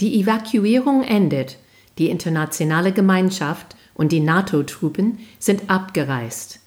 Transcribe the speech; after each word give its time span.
Die 0.00 0.20
Evakuierung 0.20 1.04
endet. 1.04 1.56
Die 1.98 2.10
internationale 2.10 2.90
Gemeinschaft 2.90 3.76
und 3.94 4.10
die 4.10 4.18
NATO-Truppen 4.18 5.20
sind 5.38 5.70
abgereist. 5.70 6.58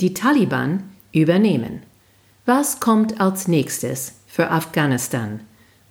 Die 0.00 0.14
Taliban 0.14 0.84
übernehmen. 1.10 1.82
Was 2.44 2.78
kommt 2.78 3.20
als 3.20 3.48
nächstes 3.48 4.20
für 4.28 4.52
Afghanistan? 4.52 5.40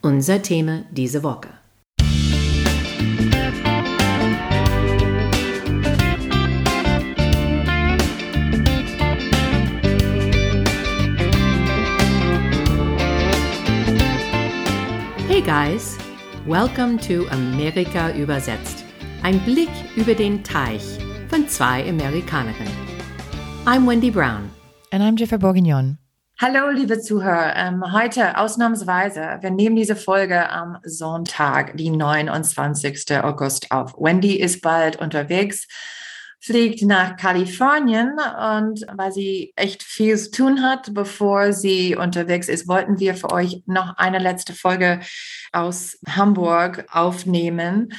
Unser 0.02 0.42
Thema 0.42 0.84
diese 0.92 1.22
Woche. 1.22 1.50
Hey 15.28 15.42
guys, 15.42 15.98
welcome 16.46 17.00
to 17.00 17.28
Amerika 17.32 18.12
übersetzt. 18.12 18.86
Ein 19.24 19.40
Blick 19.46 19.70
über 19.96 20.14
den 20.14 20.44
Teich 20.44 21.00
von 21.28 21.48
zwei 21.48 21.90
Amerikanerinnen. 21.90 22.72
I'm 23.66 23.88
Wendy 23.88 24.12
Brown. 24.12 24.52
And 24.92 25.02
I'm 25.02 25.18
Jennifer 25.18 25.40
Bourguignon. 25.40 25.98
Hallo, 26.40 26.70
liebe 26.70 27.00
Zuhörer. 27.00 27.56
Ähm, 27.56 27.84
heute 27.92 28.38
ausnahmsweise, 28.38 29.40
wir 29.42 29.50
nehmen 29.50 29.76
diese 29.76 29.96
Folge 29.96 30.48
am 30.52 30.78
Sonntag, 30.84 31.76
die 31.78 31.90
29. 31.90 33.24
August 33.24 33.72
auf. 33.72 33.96
Wendy 33.98 34.40
ist 34.40 34.62
bald 34.62 34.98
unterwegs 34.98 35.68
fliegt 36.40 36.84
nach 36.84 37.18
Kalifornien 37.18 38.12
und 38.12 38.86
weil 38.96 39.12
sie 39.12 39.54
echt 39.56 39.84
viel 39.84 40.18
zu 40.18 40.32
tun 40.32 40.64
hat, 40.64 40.94
bevor 40.94 41.54
sie 41.54 41.96
unterwegs 41.96 42.48
ist, 42.48 42.68
wollten 42.68 43.00
wir 43.00 43.16
für 43.16 43.32
euch 43.32 43.62
noch 43.66 43.98
eine 43.98 44.20
letzte 44.20 44.54
Folge 44.54 45.00
aus 45.52 45.98
Hamburg 46.08 46.86
aufnehmen. 46.92 47.94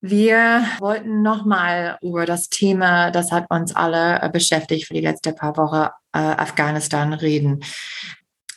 Wir 0.00 0.66
wollten 0.80 1.22
nochmal 1.22 1.98
über 2.02 2.26
das 2.26 2.50
Thema, 2.50 3.10
das 3.10 3.32
hat 3.32 3.46
uns 3.48 3.74
alle 3.74 4.28
beschäftigt 4.30 4.86
für 4.86 4.94
die 4.94 5.00
letzten 5.00 5.34
paar 5.34 5.56
Wochen, 5.56 5.88
äh, 6.12 6.18
Afghanistan 6.18 7.14
reden. 7.14 7.64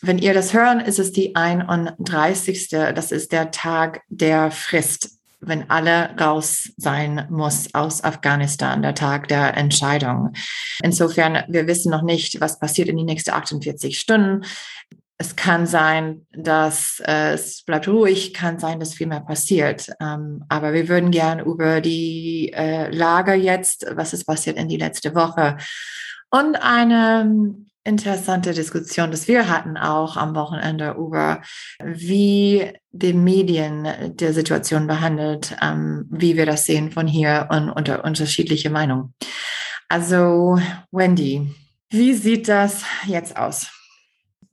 Wenn 0.01 0.17
ihr 0.19 0.33
das 0.33 0.53
hören, 0.53 0.79
ist 0.79 0.99
es 0.99 1.11
die 1.11 1.35
31. 1.35 2.69
Das 2.69 3.11
ist 3.11 3.31
der 3.31 3.51
Tag 3.51 4.01
der 4.09 4.51
Frist 4.51 5.16
wenn 5.39 5.69
alle 5.69 6.15
raus 6.19 6.71
sein 6.77 7.27
muss 7.29 7.73
aus 7.73 8.03
Afghanistan, 8.03 8.81
der 8.81 8.95
Tag 8.95 9.27
der 9.27 9.55
Entscheidung. 9.55 10.33
Insofern, 10.81 11.43
wir 11.47 11.67
wissen 11.67 11.91
noch 11.91 12.01
nicht, 12.01 12.41
was 12.41 12.59
passiert 12.59 12.87
in 12.87 12.97
die 12.97 13.03
nächsten 13.03 13.31
48 13.31 13.99
Stunden. 13.99 14.45
Es 15.19 15.35
kann 15.35 15.65
sein, 15.65 16.27
dass 16.31 17.01
äh, 17.05 17.33
es 17.33 17.63
bleibt 17.63 17.87
ruhig, 17.87 18.33
kann 18.33 18.59
sein, 18.59 18.79
dass 18.79 18.93
viel 18.93 19.07
mehr 19.07 19.21
passiert. 19.21 19.89
Ähm, 19.99 20.43
aber 20.47 20.73
wir 20.73 20.87
würden 20.89 21.09
gern 21.09 21.39
über 21.39 21.81
die 21.81 22.51
äh, 22.53 22.89
Lage 22.95 23.33
jetzt, 23.33 23.87
was 23.95 24.13
ist 24.13 24.25
passiert 24.25 24.57
in 24.57 24.67
die 24.67 24.77
letzte 24.77 25.15
Woche 25.15 25.57
und 26.29 26.55
eine 26.61 27.55
interessante 27.87 28.53
Diskussion, 28.53 29.11
dass 29.11 29.27
wir 29.27 29.49
hatten 29.49 29.77
auch 29.77 30.17
am 30.17 30.35
Wochenende 30.35 30.95
über, 30.97 31.41
wie 31.81 32.73
die 32.91 33.13
Medien 33.13 33.87
der 34.17 34.33
Situation 34.33 34.87
behandelt, 34.87 35.55
ähm, 35.61 36.05
wie 36.09 36.35
wir 36.35 36.45
das 36.45 36.65
sehen 36.65 36.91
von 36.91 37.07
hier 37.07 37.47
und 37.49 37.69
unter 37.69 38.03
unterschiedliche 38.03 38.69
Meinungen. 38.69 39.13
Also, 39.87 40.59
Wendy, 40.91 41.49
wie 41.89 42.13
sieht 42.13 42.49
das 42.49 42.83
jetzt 43.05 43.37
aus? 43.37 43.67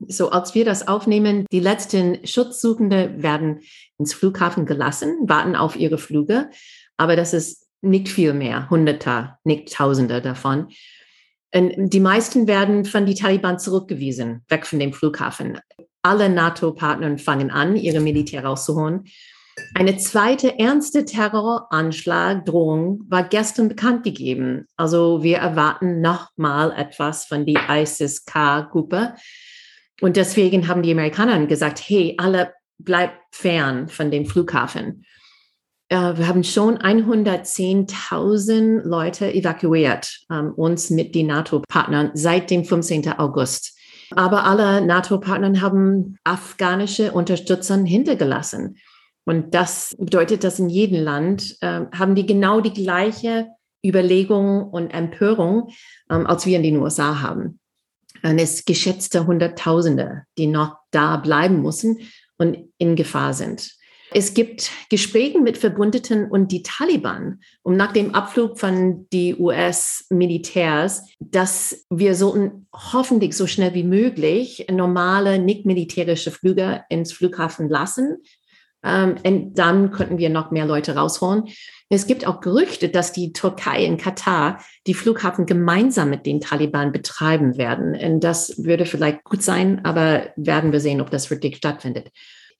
So, 0.06 0.30
als 0.30 0.54
wir 0.54 0.64
das 0.64 0.86
aufnehmen, 0.86 1.46
die 1.50 1.60
letzten 1.60 2.24
Schutzsuchende 2.26 3.22
werden 3.22 3.60
ins 3.98 4.14
Flughafen 4.14 4.66
gelassen, 4.66 5.16
warten 5.22 5.56
auf 5.56 5.76
ihre 5.76 5.98
Flüge, 5.98 6.50
aber 6.96 7.16
das 7.16 7.32
ist 7.32 7.66
nicht 7.80 8.08
viel 8.08 8.32
mehr, 8.32 8.70
Hunderte, 8.70 9.36
nicht 9.44 9.72
Tausende 9.74 10.22
davon. 10.22 10.68
Die 11.54 12.00
meisten 12.00 12.48
werden 12.48 12.84
von 12.84 13.06
den 13.06 13.14
Taliban 13.14 13.60
zurückgewiesen, 13.60 14.42
weg 14.48 14.66
von 14.66 14.80
dem 14.80 14.92
Flughafen. 14.92 15.60
Alle 16.02 16.28
NATO-Partner 16.28 17.16
fangen 17.18 17.50
an, 17.50 17.76
ihre 17.76 18.00
Militär 18.00 18.44
rauszuholen. 18.44 19.04
Eine 19.74 19.96
zweite 19.98 20.58
ernste 20.58 21.04
Terroranschlag, 21.04 22.44
Drohung 22.44 23.04
war 23.08 23.22
gestern 23.22 23.68
bekannt 23.68 24.02
gegeben. 24.02 24.66
Also 24.76 25.22
wir 25.22 25.38
erwarten 25.38 26.00
nochmal 26.00 26.72
etwas 26.76 27.26
von 27.26 27.46
der 27.46 27.62
ISIS-K-Gruppe. 27.68 29.14
Und 30.00 30.16
deswegen 30.16 30.66
haben 30.66 30.82
die 30.82 30.90
Amerikaner 30.90 31.46
gesagt, 31.46 31.80
hey, 31.86 32.16
alle 32.18 32.52
bleibt 32.78 33.16
fern 33.30 33.88
von 33.88 34.10
dem 34.10 34.26
Flughafen. 34.26 35.04
Äh, 35.94 36.18
wir 36.18 36.26
haben 36.26 36.42
schon 36.42 36.78
110.000 36.78 38.82
Leute 38.82 39.32
evakuiert, 39.32 40.22
ähm, 40.28 40.52
uns 40.54 40.90
mit 40.90 41.14
den 41.14 41.28
NATO-Partnern 41.28 42.10
seit 42.14 42.50
dem 42.50 42.64
15. 42.64 43.16
August. 43.18 43.78
Aber 44.10 44.42
alle 44.44 44.84
NATO-Partner 44.84 45.60
haben 45.60 46.16
afghanische 46.24 47.12
Unterstützer 47.12 47.76
hintergelassen. 47.76 48.78
Und 49.24 49.54
das 49.54 49.94
bedeutet, 49.96 50.42
dass 50.42 50.58
in 50.58 50.68
jedem 50.68 51.00
Land 51.00 51.58
äh, 51.60 51.82
haben 51.96 52.16
die 52.16 52.26
genau 52.26 52.60
die 52.60 52.72
gleiche 52.72 53.46
Überlegung 53.86 54.64
und 54.64 54.90
Empörung, 54.90 55.68
ähm, 56.10 56.26
als 56.26 56.44
wir 56.44 56.56
in 56.56 56.64
den 56.64 56.78
USA 56.78 57.22
haben. 57.22 57.60
Und 58.24 58.40
es 58.40 58.64
geschätzte 58.64 59.28
Hunderttausende, 59.28 60.24
die 60.38 60.48
noch 60.48 60.76
da 60.90 61.18
bleiben 61.18 61.62
müssen 61.62 61.98
und 62.36 62.58
in 62.78 62.96
Gefahr 62.96 63.32
sind. 63.32 63.76
Es 64.16 64.32
gibt 64.32 64.70
Gespräche 64.90 65.40
mit 65.40 65.58
Verbündeten 65.58 66.30
und 66.30 66.52
die 66.52 66.62
Taliban, 66.62 67.40
um 67.64 67.76
nach 67.76 67.90
dem 67.90 68.14
Abflug 68.14 68.60
von 68.60 69.08
die 69.12 69.34
US-Militärs, 69.34 71.08
dass 71.18 71.84
wir 71.90 72.14
sollten 72.14 72.68
hoffentlich 72.72 73.36
so 73.36 73.48
schnell 73.48 73.74
wie 73.74 73.82
möglich 73.82 74.66
normale, 74.70 75.40
nicht 75.40 75.66
militärische 75.66 76.30
Flüge 76.30 76.84
ins 76.88 77.12
Flughafen 77.12 77.68
lassen. 77.68 78.18
Ähm, 78.84 79.16
und 79.24 79.54
dann 79.58 79.90
könnten 79.90 80.18
wir 80.18 80.30
noch 80.30 80.52
mehr 80.52 80.66
Leute 80.66 80.94
rausholen. 80.94 81.48
Es 81.88 82.06
gibt 82.06 82.24
auch 82.24 82.40
Gerüchte, 82.40 82.90
dass 82.90 83.10
die 83.10 83.32
Türkei 83.32 83.84
in 83.84 83.96
Katar 83.96 84.60
die 84.86 84.94
Flughafen 84.94 85.44
gemeinsam 85.44 86.10
mit 86.10 86.24
den 86.24 86.40
Taliban 86.40 86.92
betreiben 86.92 87.58
werden. 87.58 87.96
Und 87.96 88.20
das 88.22 88.62
würde 88.62 88.86
vielleicht 88.86 89.24
gut 89.24 89.42
sein, 89.42 89.84
aber 89.84 90.28
werden 90.36 90.70
wir 90.70 90.78
sehen, 90.78 91.00
ob 91.00 91.10
das 91.10 91.30
wirklich 91.30 91.56
stattfindet 91.56 92.12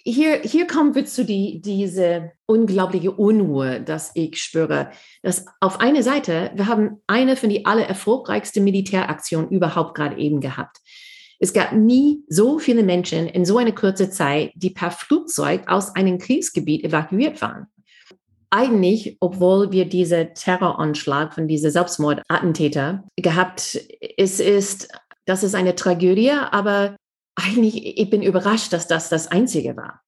hier, 0.04 0.40
hier 0.42 0.66
kommen 0.66 0.94
wir 0.94 1.06
zu 1.06 1.24
die, 1.24 1.62
diese 1.62 2.32
unglaubliche 2.46 3.10
Unruhe, 3.10 3.80
dass 3.80 4.10
ich 4.14 4.40
spüre. 4.42 4.90
Dass 5.22 5.46
auf 5.60 5.80
einer 5.80 6.02
Seite, 6.02 6.50
wir 6.54 6.66
haben 6.66 7.02
eine 7.06 7.36
von 7.36 7.48
die 7.48 7.64
aller 7.64 7.86
erfolgreichsten 7.86 8.64
Militäraktionen 8.64 9.48
überhaupt 9.48 9.94
gerade 9.94 10.18
eben 10.18 10.40
gehabt. 10.40 10.78
Es 11.40 11.52
gab 11.52 11.72
nie 11.72 12.22
so 12.28 12.58
viele 12.58 12.82
Menschen 12.82 13.26
in 13.26 13.44
so 13.44 13.56
einer 13.58 13.72
kurzen 13.72 14.12
Zeit, 14.12 14.52
die 14.54 14.70
per 14.70 14.90
Flugzeug 14.90 15.64
aus 15.68 15.96
einem 15.96 16.18
Kriegsgebiet 16.18 16.84
evakuiert 16.84 17.40
waren. 17.40 17.66
Eigentlich, 18.50 19.16
obwohl 19.20 19.72
wir 19.72 19.86
diese 19.86 20.32
Terroranschlag 20.34 21.34
von 21.34 21.48
dieser 21.48 21.70
Selbstmordattentäter 21.70 23.04
gehabt, 23.16 23.80
es 24.16 24.38
ist, 24.38 24.88
das 25.24 25.42
ist 25.42 25.54
eine 25.54 25.74
Tragödie, 25.74 26.30
aber 26.30 26.96
eigentlich, 27.36 27.98
ich 27.98 28.10
bin 28.10 28.22
überrascht, 28.22 28.72
dass 28.72 28.86
das 28.86 29.08
das 29.08 29.28
Einzige 29.28 29.76
war. 29.76 30.00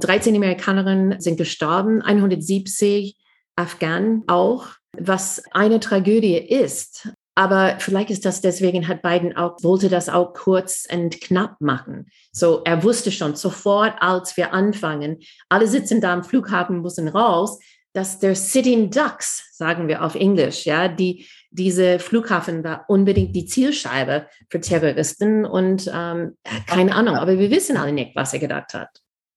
13 0.00 0.34
Amerikanerinnen 0.36 1.20
sind 1.20 1.36
gestorben, 1.36 2.02
170 2.02 3.16
Afghanen 3.56 4.22
auch, 4.28 4.66
was 4.96 5.42
eine 5.52 5.80
Tragödie 5.80 6.36
ist. 6.36 7.08
Aber 7.34 7.76
vielleicht 7.78 8.10
ist 8.10 8.24
das 8.24 8.40
deswegen, 8.40 8.88
hat 8.88 9.02
Biden 9.02 9.36
auch, 9.36 9.62
wollte 9.62 9.88
das 9.88 10.08
auch 10.08 10.32
kurz 10.34 10.86
und 10.90 11.20
knapp 11.20 11.60
machen. 11.60 12.06
So, 12.32 12.62
er 12.64 12.82
wusste 12.82 13.12
schon 13.12 13.36
sofort, 13.36 13.94
als 14.00 14.36
wir 14.36 14.52
anfangen, 14.52 15.18
alle 15.48 15.68
sitzen 15.68 16.00
da 16.00 16.12
am 16.12 16.24
Flughafen, 16.24 16.82
müssen 16.82 17.06
raus, 17.06 17.60
dass 17.92 18.18
der 18.18 18.34
Sitting 18.34 18.90
Ducks, 18.90 19.50
sagen 19.52 19.88
wir 19.88 20.04
auf 20.04 20.14
Englisch, 20.14 20.66
ja, 20.66 20.88
die, 20.88 21.26
diese 21.50 21.98
Flughafen 21.98 22.62
war 22.62 22.84
unbedingt 22.88 23.34
die 23.34 23.46
Zielscheibe 23.46 24.26
für 24.50 24.60
Terroristen 24.60 25.44
und 25.44 25.90
ähm, 25.92 26.36
keine 26.66 26.94
Ahnung, 26.94 27.16
aber 27.16 27.38
wir 27.38 27.50
wissen 27.50 27.76
alle 27.76 27.92
nicht, 27.92 28.14
was 28.14 28.32
er 28.32 28.38
gedacht 28.38 28.74
hat. 28.74 28.90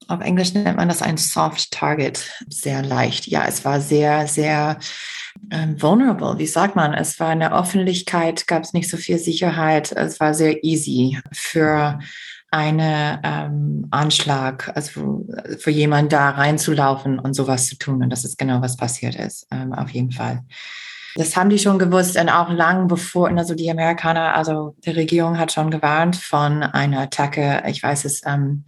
Auf 0.07 0.21
Englisch 0.21 0.53
nennt 0.53 0.77
man 0.77 0.89
das 0.89 1.01
ein 1.01 1.17
Soft 1.17 1.71
Target, 1.71 2.29
sehr 2.49 2.81
leicht. 2.83 3.27
Ja, 3.27 3.45
es 3.47 3.63
war 3.63 3.79
sehr, 3.79 4.27
sehr 4.27 4.77
ähm, 5.51 5.81
vulnerable. 5.81 6.37
Wie 6.37 6.47
sagt 6.47 6.75
man? 6.75 6.93
Es 6.93 7.19
war 7.19 7.31
in 7.31 7.39
der 7.39 7.57
Öffentlichkeit, 7.57 8.47
gab 8.47 8.63
es 8.63 8.73
nicht 8.73 8.89
so 8.89 8.97
viel 8.97 9.19
Sicherheit. 9.19 9.91
Es 9.91 10.19
war 10.19 10.33
sehr 10.33 10.63
easy 10.63 11.19
für 11.31 11.99
einen 12.51 13.19
ähm, 13.23 13.87
Anschlag, 13.91 14.71
also 14.75 15.25
für 15.57 15.71
jemanden 15.71 16.09
da 16.09 16.29
reinzulaufen 16.31 17.17
und 17.17 17.33
sowas 17.33 17.67
zu 17.67 17.77
tun. 17.77 18.03
Und 18.03 18.09
das 18.09 18.25
ist 18.25 18.37
genau, 18.37 18.61
was 18.61 18.75
passiert 18.75 19.15
ist, 19.15 19.47
ähm, 19.51 19.73
auf 19.73 19.89
jeden 19.89 20.11
Fall. 20.11 20.43
Das 21.15 21.35
haben 21.35 21.49
die 21.49 21.59
schon 21.59 21.79
gewusst 21.79 22.17
und 22.17 22.29
auch 22.29 22.49
lang 22.49 22.87
bevor, 22.87 23.29
also 23.29 23.55
die 23.55 23.69
Amerikaner, 23.69 24.35
also 24.35 24.75
die 24.85 24.91
Regierung 24.91 25.37
hat 25.37 25.51
schon 25.51 25.71
gewarnt 25.71 26.15
von 26.15 26.63
einer 26.63 27.01
Attacke. 27.01 27.63
Ich 27.67 27.81
weiß 27.81 28.05
es, 28.05 28.21
ähm, 28.25 28.63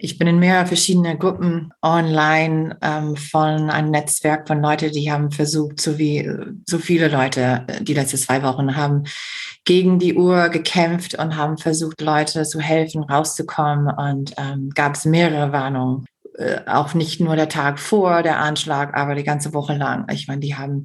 Ich 0.00 0.16
bin 0.16 0.28
in 0.28 0.38
mehrere 0.38 0.66
verschiedene 0.66 1.18
Gruppen 1.18 1.72
online 1.82 2.78
ähm, 2.82 3.16
von 3.16 3.68
einem 3.68 3.90
Netzwerk 3.90 4.46
von 4.46 4.62
Leuten, 4.62 4.92
die 4.92 5.10
haben 5.10 5.32
versucht, 5.32 5.80
so 5.80 5.98
wie 5.98 6.30
so 6.68 6.78
viele 6.78 7.08
Leute 7.08 7.64
äh, 7.66 7.82
die 7.82 7.94
letzten 7.94 8.18
zwei 8.18 8.44
Wochen 8.44 8.76
haben 8.76 9.04
gegen 9.64 9.98
die 9.98 10.14
Uhr 10.14 10.50
gekämpft 10.50 11.18
und 11.18 11.36
haben 11.36 11.58
versucht, 11.58 12.00
Leute 12.00 12.44
zu 12.44 12.60
helfen, 12.60 13.02
rauszukommen. 13.02 13.92
Und 13.92 14.34
ähm, 14.38 14.70
gab 14.72 14.94
es 14.94 15.04
mehrere 15.04 15.52
Warnungen. 15.52 16.06
Äh, 16.36 16.60
auch 16.66 16.94
nicht 16.94 17.20
nur 17.20 17.34
der 17.34 17.48
Tag 17.48 17.80
vor 17.80 18.22
der 18.22 18.38
Anschlag, 18.38 18.96
aber 18.96 19.16
die 19.16 19.24
ganze 19.24 19.52
Woche 19.52 19.76
lang. 19.76 20.06
Ich 20.12 20.28
meine, 20.28 20.40
die 20.40 20.54
haben 20.54 20.84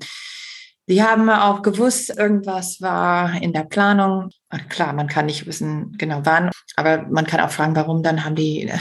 die 0.87 1.01
haben 1.01 1.29
auch 1.29 1.61
gewusst, 1.61 2.09
irgendwas 2.17 2.81
war 2.81 3.41
in 3.41 3.53
der 3.53 3.63
Planung. 3.63 4.29
Ach, 4.49 4.67
klar, 4.67 4.93
man 4.93 5.07
kann 5.07 5.27
nicht 5.27 5.47
wissen 5.47 5.95
genau 5.97 6.21
wann, 6.23 6.51
aber 6.75 7.03
man 7.09 7.25
kann 7.25 7.39
auch 7.39 7.51
fragen, 7.51 7.75
warum 7.75 8.03
dann 8.03 8.25
haben 8.25 8.35
die, 8.35 8.67
äh, 8.67 8.77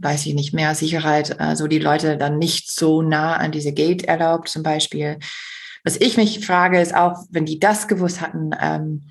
weiß 0.00 0.26
ich 0.26 0.34
nicht, 0.34 0.52
mehr 0.52 0.74
Sicherheit, 0.74 1.40
also 1.40 1.66
die 1.66 1.78
Leute 1.78 2.18
dann 2.18 2.38
nicht 2.38 2.70
so 2.70 3.00
nah 3.00 3.36
an 3.36 3.52
diese 3.52 3.72
Gate 3.72 4.04
erlaubt 4.04 4.48
zum 4.48 4.62
Beispiel. 4.62 5.18
Was 5.84 5.96
ich 5.96 6.16
mich 6.18 6.44
frage, 6.44 6.80
ist 6.80 6.94
auch, 6.94 7.14
wenn 7.30 7.46
die 7.46 7.58
das 7.58 7.88
gewusst 7.88 8.20
hatten 8.20 8.50
ähm, 8.60 9.08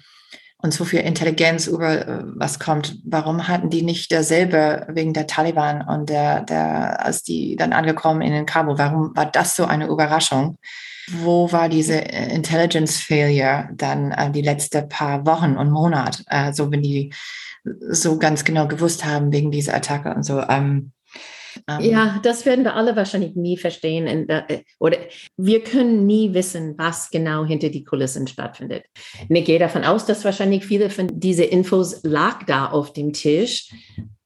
und 0.59 0.73
so 0.73 0.85
viel 0.85 1.01
Intelligenz 1.01 1.67
über 1.67 2.07
äh, 2.07 2.23
was 2.35 2.59
kommt, 2.59 2.97
warum 3.05 3.47
hatten 3.47 3.69
die 3.69 3.83
nicht 3.83 4.11
dasselbe 4.11 4.87
wegen 4.89 5.13
der 5.13 5.27
Taliban 5.27 5.81
und 5.87 6.09
der, 6.09 6.41
der, 6.41 7.05
als 7.05 7.23
die 7.23 7.55
dann 7.55 7.73
angekommen 7.73 8.21
in 8.21 8.33
den 8.33 8.45
Kabul, 8.45 8.77
warum 8.77 9.15
war 9.15 9.27
das 9.27 9.55
so 9.55 9.65
eine 9.65 9.87
Überraschung? 9.87 10.57
Wo 11.09 11.51
war 11.51 11.69
diese 11.69 12.01
äh, 12.01 12.33
Intelligence 12.33 12.97
Failure 12.97 13.69
dann 13.73 14.11
äh, 14.11 14.31
die 14.31 14.41
letzten 14.41 14.89
paar 14.89 15.25
Wochen 15.25 15.57
und 15.57 15.71
Monate, 15.71 16.23
äh, 16.27 16.51
so 16.51 16.71
wenn 16.71 16.81
die 16.81 17.13
so 17.89 18.17
ganz 18.17 18.43
genau 18.43 18.67
gewusst 18.67 19.05
haben 19.05 19.31
wegen 19.31 19.51
dieser 19.51 19.75
Attacke 19.75 20.13
und 20.13 20.23
so. 20.23 20.41
Ähm. 20.41 20.91
Ja, 21.79 22.19
das 22.23 22.45
werden 22.45 22.63
wir 22.63 22.75
alle 22.75 22.95
wahrscheinlich 22.95 23.35
nie 23.35 23.57
verstehen. 23.57 24.29
Äh, 24.29 24.63
oder 24.79 24.97
wir 25.37 25.63
können 25.63 26.05
nie 26.05 26.33
wissen, 26.33 26.75
was 26.77 27.09
genau 27.09 27.45
hinter 27.45 27.69
die 27.69 27.83
Kulissen 27.83 28.27
stattfindet. 28.27 28.85
Ich 29.29 29.45
gehe 29.45 29.59
davon 29.59 29.83
aus, 29.83 30.05
dass 30.05 30.25
wahrscheinlich 30.25 30.65
viele 30.65 30.89
von 30.89 31.07
diesen 31.19 31.45
Infos 31.45 32.01
lag 32.03 32.43
da 32.45 32.67
auf 32.67 32.93
dem 32.93 33.13
Tisch. 33.13 33.69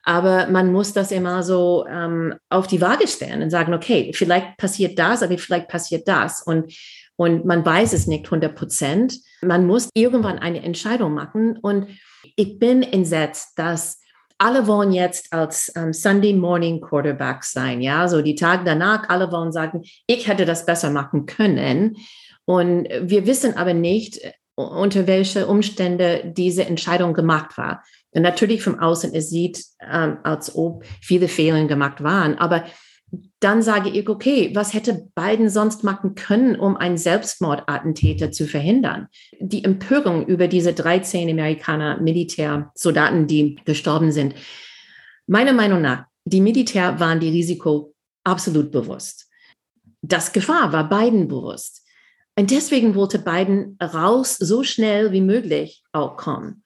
Aber 0.03 0.47
man 0.47 0.71
muss 0.71 0.93
das 0.93 1.11
immer 1.11 1.43
so 1.43 1.85
ähm, 1.87 2.33
auf 2.49 2.67
die 2.67 2.81
Waage 2.81 3.07
stellen 3.07 3.43
und 3.43 3.51
sagen, 3.51 3.73
okay, 3.73 4.11
vielleicht 4.13 4.57
passiert 4.57 4.97
das, 4.97 5.21
aber 5.21 5.37
vielleicht 5.37 5.67
passiert 5.67 6.07
das. 6.07 6.41
Und, 6.41 6.73
und 7.17 7.45
man 7.45 7.63
weiß 7.63 7.93
es 7.93 8.07
nicht 8.07 8.25
100 8.25 8.55
Prozent. 8.55 9.19
Man 9.41 9.67
muss 9.67 9.89
irgendwann 9.93 10.39
eine 10.39 10.63
Entscheidung 10.63 11.13
machen. 11.13 11.57
Und 11.61 11.87
ich 12.35 12.57
bin 12.57 12.81
entsetzt, 12.81 13.53
dass 13.57 14.00
alle 14.41 14.65
wollen 14.65 14.91
jetzt 14.91 15.31
als 15.31 15.71
ähm, 15.75 15.93
Sunday 15.93 16.33
Morning 16.33 16.81
Quarterback 16.81 17.43
sein. 17.43 17.79
Ja, 17.79 18.07
so 18.07 18.23
die 18.23 18.33
Tage 18.33 18.63
danach, 18.65 19.07
alle 19.07 19.31
wollen 19.31 19.51
sagen, 19.51 19.83
ich 20.07 20.27
hätte 20.27 20.45
das 20.45 20.65
besser 20.65 20.89
machen 20.89 21.27
können. 21.27 21.97
Und 22.45 22.87
wir 23.03 23.27
wissen 23.27 23.55
aber 23.55 23.75
nicht, 23.75 24.19
unter 24.55 25.05
welche 25.05 25.45
Umstände 25.45 26.33
diese 26.35 26.65
Entscheidung 26.65 27.13
gemacht 27.13 27.55
war. 27.57 27.83
Und 28.09 28.23
natürlich 28.23 28.63
vom 28.63 28.79
Außen, 28.79 29.13
es 29.13 29.29
sieht, 29.29 29.63
ähm, 29.79 30.17
als 30.23 30.55
ob 30.55 30.85
viele 31.01 31.27
Fehler 31.27 31.63
gemacht 31.65 32.03
waren. 32.03 32.39
Aber 32.39 32.65
dann 33.39 33.61
sage 33.61 33.89
ich, 33.89 34.07
okay, 34.07 34.51
was 34.53 34.73
hätte 34.73 35.07
Biden 35.15 35.49
sonst 35.49 35.83
machen 35.83 36.15
können, 36.15 36.55
um 36.55 36.77
einen 36.77 36.97
Selbstmordattentäter 36.97 38.31
zu 38.31 38.47
verhindern? 38.47 39.07
Die 39.39 39.63
Empörung 39.63 40.25
über 40.27 40.47
diese 40.47 40.73
13 40.73 41.29
Amerikaner 41.29 41.99
Militärsoldaten, 41.99 43.27
die 43.27 43.59
gestorben 43.65 44.11
sind. 44.11 44.35
Meiner 45.27 45.53
Meinung 45.53 45.81
nach, 45.81 46.05
die 46.23 46.41
Militär 46.41 46.99
waren 46.99 47.19
die 47.19 47.29
Risiko 47.29 47.93
absolut 48.23 48.71
bewusst. 48.71 49.27
Das 50.01 50.31
Gefahr 50.31 50.71
war 50.71 50.87
Biden 50.87 51.27
bewusst. 51.27 51.85
Und 52.37 52.49
deswegen 52.51 52.95
wollte 52.95 53.19
Biden 53.19 53.77
raus 53.81 54.37
so 54.37 54.63
schnell 54.63 55.11
wie 55.11 55.21
möglich 55.21 55.83
auch 55.91 56.15
kommen. 56.15 56.63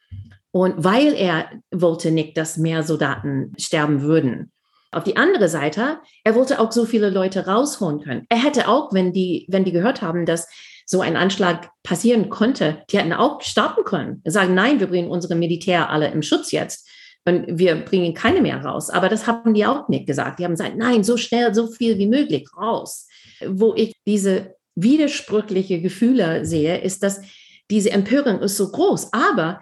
Und 0.51 0.83
weil 0.83 1.13
er 1.13 1.49
wollte 1.71 2.11
nicht, 2.11 2.37
dass 2.37 2.57
mehr 2.57 2.83
Soldaten 2.83 3.51
sterben 3.57 4.01
würden. 4.01 4.51
Auf 4.95 5.03
die 5.03 5.17
andere 5.17 5.49
Seite, 5.49 5.99
er 6.23 6.35
wollte 6.35 6.59
auch 6.59 6.71
so 6.71 6.85
viele 6.85 7.09
Leute 7.09 7.47
rausholen 7.47 7.99
können. 7.99 8.25
Er 8.29 8.41
hätte 8.41 8.69
auch, 8.69 8.93
wenn 8.93 9.11
die, 9.11 9.45
wenn 9.49 9.65
die 9.65 9.73
gehört 9.73 10.01
haben, 10.01 10.25
dass 10.25 10.47
so 10.85 11.01
ein 11.01 11.17
Anschlag 11.17 11.69
passieren 11.83 12.29
konnte, 12.29 12.83
die 12.89 12.97
hätten 12.97 13.11
auch 13.11 13.41
starten 13.41 13.83
können. 13.83 14.21
Sagen, 14.25 14.53
nein, 14.53 14.79
wir 14.79 14.87
bringen 14.87 15.09
unsere 15.09 15.35
Militär 15.35 15.89
alle 15.89 16.09
im 16.11 16.21
Schutz 16.21 16.51
jetzt. 16.51 16.87
Und 17.25 17.59
wir 17.59 17.75
bringen 17.75 18.13
keine 18.13 18.39
mehr 18.39 18.63
raus. 18.63 18.89
Aber 18.89 19.09
das 19.09 19.27
haben 19.27 19.53
die 19.53 19.65
auch 19.65 19.89
nicht 19.89 20.07
gesagt. 20.07 20.39
Die 20.39 20.45
haben 20.45 20.53
gesagt, 20.53 20.77
nein, 20.77 21.03
so 21.03 21.17
schnell, 21.17 21.53
so 21.53 21.67
viel 21.67 21.97
wie 21.97 22.07
möglich 22.07 22.47
raus. 22.55 23.07
Wo 23.45 23.73
ich 23.75 23.93
diese 24.05 24.55
widersprüchliche 24.75 25.81
Gefühle 25.81 26.45
sehe, 26.45 26.77
ist, 26.77 27.03
dass 27.03 27.21
diese 27.69 27.91
Empörung 27.91 28.39
ist 28.39 28.55
so 28.55 28.71
groß. 28.71 29.11
Aber 29.11 29.59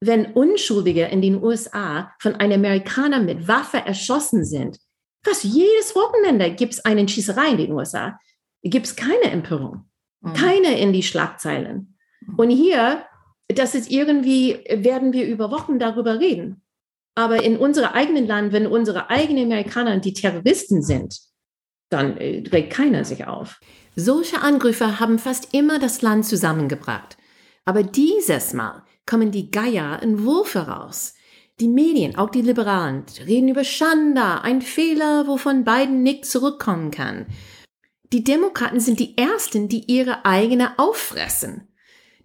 wenn 0.00 0.32
Unschuldige 0.32 1.04
in 1.04 1.20
den 1.20 1.42
USA 1.42 2.12
von 2.18 2.34
einem 2.36 2.64
Amerikaner 2.64 3.20
mit 3.20 3.46
Waffe 3.46 3.78
erschossen 3.78 4.44
sind, 4.44 4.78
fast 5.22 5.44
jedes 5.44 5.94
Wochenende 5.94 6.52
gibt 6.54 6.72
es 6.72 6.84
eine 6.84 7.06
Schießerei 7.06 7.50
in 7.50 7.58
den 7.58 7.72
USA. 7.72 8.18
Gibt 8.62 8.86
es 8.86 8.96
keine 8.96 9.30
Empörung, 9.30 9.84
mhm. 10.20 10.32
keine 10.32 10.78
in 10.78 10.92
die 10.92 11.02
Schlagzeilen. 11.02 11.96
Mhm. 12.20 12.34
Und 12.36 12.50
hier, 12.50 13.04
das 13.48 13.74
ist 13.74 13.90
irgendwie, 13.90 14.64
werden 14.70 15.12
wir 15.12 15.26
über 15.26 15.50
Wochen 15.50 15.78
darüber 15.78 16.18
reden. 16.18 16.62
Aber 17.14 17.42
in 17.42 17.58
unserem 17.58 17.92
eigenen 17.92 18.26
Land, 18.26 18.52
wenn 18.52 18.66
unsere 18.66 19.10
eigenen 19.10 19.44
Amerikaner 19.44 19.98
die 19.98 20.14
Terroristen 20.14 20.82
sind, 20.82 21.18
dann 21.90 22.16
äh, 22.16 22.42
regt 22.50 22.72
keiner 22.72 23.04
sich 23.04 23.26
auf. 23.26 23.60
Solche 23.96 24.40
Angriffe 24.40 25.00
haben 25.00 25.18
fast 25.18 25.52
immer 25.52 25.78
das 25.78 26.00
Land 26.00 26.24
zusammengebracht. 26.24 27.18
Aber 27.64 27.82
dieses 27.82 28.54
Mal 28.54 28.82
kommen 29.10 29.32
die 29.32 29.50
Geier 29.50 30.00
in 30.02 30.24
Wurfe 30.24 30.68
raus. 30.68 31.14
Die 31.58 31.68
Medien, 31.68 32.16
auch 32.16 32.30
die 32.30 32.42
Liberalen, 32.42 33.04
reden 33.26 33.48
über 33.48 33.64
Schande, 33.64 34.42
ein 34.42 34.62
Fehler, 34.62 35.26
wovon 35.26 35.64
Biden 35.64 36.04
nicht 36.04 36.24
zurückkommen 36.24 36.92
kann. 36.92 37.26
Die 38.12 38.22
Demokraten 38.22 38.78
sind 38.78 39.00
die 39.00 39.18
Ersten, 39.18 39.68
die 39.68 39.84
ihre 39.92 40.24
eigene 40.24 40.78
auffressen. 40.78 41.68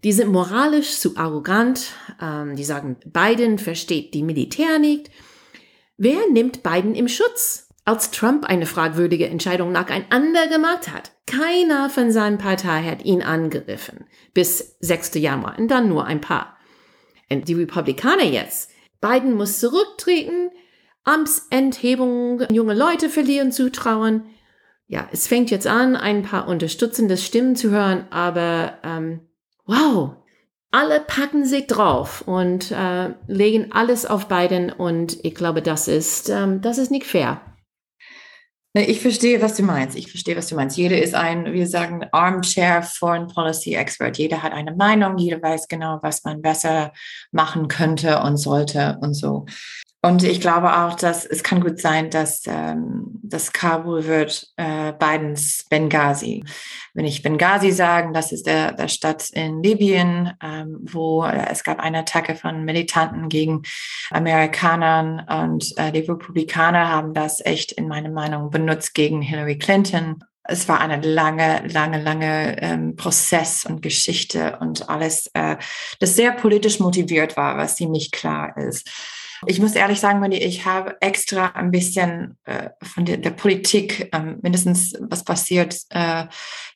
Die 0.03 0.11
sind 0.11 0.31
moralisch 0.31 0.99
zu 0.99 1.17
arrogant. 1.17 1.93
Ähm, 2.21 2.55
die 2.55 2.63
sagen, 2.63 2.97
Biden 3.03 3.57
versteht 3.57 4.13
die 4.13 4.23
Militär 4.23 4.77
nicht. 4.77 5.09
Wer 5.97 6.29
nimmt 6.31 6.61
Biden 6.61 6.93
im 6.93 7.07
Schutz? 7.07 7.69
Als 7.83 8.11
Trump 8.11 8.45
eine 8.45 8.67
fragwürdige 8.67 9.27
Entscheidung 9.27 9.71
nacheinander 9.71 10.47
gemacht 10.47 10.91
hat, 10.91 11.11
keiner 11.25 11.89
von 11.89 12.11
seinen 12.11 12.37
Partei 12.37 12.83
hat 12.83 13.05
ihn 13.05 13.23
angegriffen. 13.23 14.05
Bis 14.33 14.77
6. 14.81 15.15
Januar 15.15 15.57
und 15.57 15.69
dann 15.69 15.89
nur 15.89 16.05
ein 16.05 16.21
paar. 16.21 16.54
Und 17.29 17.47
die 17.47 17.53
Republikaner 17.53 18.23
jetzt. 18.23 18.71
Biden 19.01 19.33
muss 19.33 19.59
zurücktreten, 19.59 20.51
Amtsenthebung, 21.03 22.41
junge 22.51 22.73
Leute 22.73 23.09
verlieren 23.09 23.51
zutrauen. 23.51 24.23
Ja, 24.87 25.07
es 25.11 25.27
fängt 25.27 25.51
jetzt 25.51 25.67
an, 25.67 25.95
ein 25.95 26.23
paar 26.23 26.47
unterstützende 26.47 27.17
Stimmen 27.17 27.55
zu 27.55 27.71
hören, 27.71 28.05
aber 28.11 28.77
ähm, 28.83 29.21
wow, 29.65 30.15
alle 30.71 30.99
packen 30.99 31.45
sich 31.45 31.67
drauf 31.67 32.23
und 32.27 32.71
äh, 32.71 33.13
legen 33.27 33.71
alles 33.71 34.05
auf 34.05 34.27
Biden 34.27 34.71
und 34.71 35.23
ich 35.23 35.33
glaube, 35.33 35.61
das 35.61 35.87
ist, 35.87 36.29
ähm, 36.29 36.61
das 36.61 36.77
ist 36.77 36.91
nicht 36.91 37.05
fair. 37.05 37.41
Ich 38.77 38.99
verstehe, 38.99 39.41
was 39.41 39.55
du 39.55 39.63
meinst. 39.63 39.95
Ich 39.95 40.11
verstehe, 40.11 40.35
was 40.35 40.47
du 40.47 40.55
meinst. 40.55 40.75
Jeder 40.75 41.01
ist 41.01 41.15
ein, 41.15 41.53
wir 41.53 41.65
sagen, 41.65 42.05
Armchair 42.11 42.83
Foreign 42.83 43.27
Policy 43.27 43.73
Expert. 43.73 44.17
Jeder 44.17 44.43
hat 44.43 44.51
eine 44.51 44.75
Meinung, 44.75 45.17
jeder 45.17 45.41
weiß 45.41 45.69
genau, 45.69 45.99
was 46.01 46.25
man 46.25 46.41
besser 46.41 46.91
machen 47.31 47.69
könnte 47.69 48.19
und 48.19 48.35
sollte 48.35 48.97
und 48.99 49.13
so. 49.13 49.45
Und 50.05 50.21
ich 50.21 50.39
glaube 50.39 50.77
auch, 50.77 50.93
dass 50.93 51.25
es 51.25 51.41
kann 51.41 51.61
gut 51.61 51.79
sein, 51.79 52.11
dass 52.11 52.43
ähm, 52.45 53.05
das 53.23 53.53
Kabul 53.53 54.05
wird 54.05 54.53
äh, 54.55 54.93
Bidens 54.93 55.65
Benghazi. 55.67 56.43
Wenn 56.93 57.05
ich 57.05 57.23
Benghazi 57.23 57.71
sagen, 57.71 58.13
das 58.13 58.31
ist 58.31 58.45
der, 58.45 58.73
der 58.73 58.87
Stadt 58.87 59.31
in 59.31 59.63
Libyen, 59.63 60.33
ähm, 60.43 60.77
wo 60.83 61.25
es 61.25 61.63
gab 61.63 61.79
eine 61.79 61.99
Attacke 61.99 62.35
von 62.35 62.65
Militanten 62.65 63.29
gegen 63.29 63.63
Amerikanern 64.11 65.25
und 65.27 65.75
äh, 65.77 65.91
die 65.91 66.01
Republikaner 66.01 66.87
haben 66.87 67.15
das 67.15 67.43
echt 67.43 67.71
in 67.71 67.87
meiner 67.87 68.11
Meinung 68.11 68.51
benutzt 68.51 68.93
gegen 68.93 69.23
Hillary 69.23 69.57
Clinton. 69.57 70.23
Es 70.43 70.69
war 70.69 70.81
eine 70.81 71.01
lange, 71.01 71.65
lange, 71.65 71.99
lange 71.99 72.61
ähm, 72.61 72.95
Prozess 72.95 73.65
und 73.65 73.81
Geschichte 73.81 74.59
und 74.61 74.87
alles, 74.87 75.31
äh, 75.33 75.55
das 75.99 76.15
sehr 76.15 76.31
politisch 76.33 76.79
motiviert 76.79 77.37
war, 77.37 77.57
was 77.57 77.77
ziemlich 77.77 78.11
klar 78.11 78.55
ist. 78.55 78.87
Ich 79.45 79.59
muss 79.59 79.75
ehrlich 79.75 79.99
sagen, 79.99 80.21
Wendy, 80.21 80.37
ich 80.37 80.65
habe 80.65 80.97
extra 81.01 81.47
ein 81.47 81.71
bisschen 81.71 82.37
äh, 82.45 82.69
von 82.81 83.05
der, 83.05 83.17
der 83.17 83.31
Politik, 83.31 84.09
ähm, 84.13 84.39
mindestens 84.41 84.93
was 84.99 85.23
passiert 85.23 85.77
äh, 85.89 86.25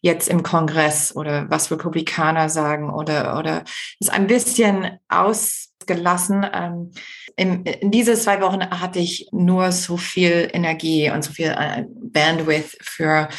jetzt 0.02 0.28
im 0.30 0.44
Kongress 0.44 1.16
oder 1.16 1.50
was 1.50 1.72
Republikaner 1.72 2.50
sagen 2.50 2.90
oder, 2.90 3.38
oder 3.38 3.64
ist 4.00 4.12
ein 4.12 4.28
bisschen 4.28 5.00
ausgelassen. 5.08 6.46
Ähm, 6.54 6.92
in, 7.36 7.64
in 7.64 7.92
diese 7.92 8.16
zwei 8.16 8.42
Wochen 8.42 8.70
hatte 8.70 9.00
ich 9.00 9.30
nur 9.32 9.72
so 9.72 9.98
viel 9.98 10.50
Energie 10.52 11.10
und 11.10 11.24
so 11.24 11.32
viel 11.32 11.56
äh, 11.58 11.86
Bandwidth 11.88 12.78
für 12.82 13.30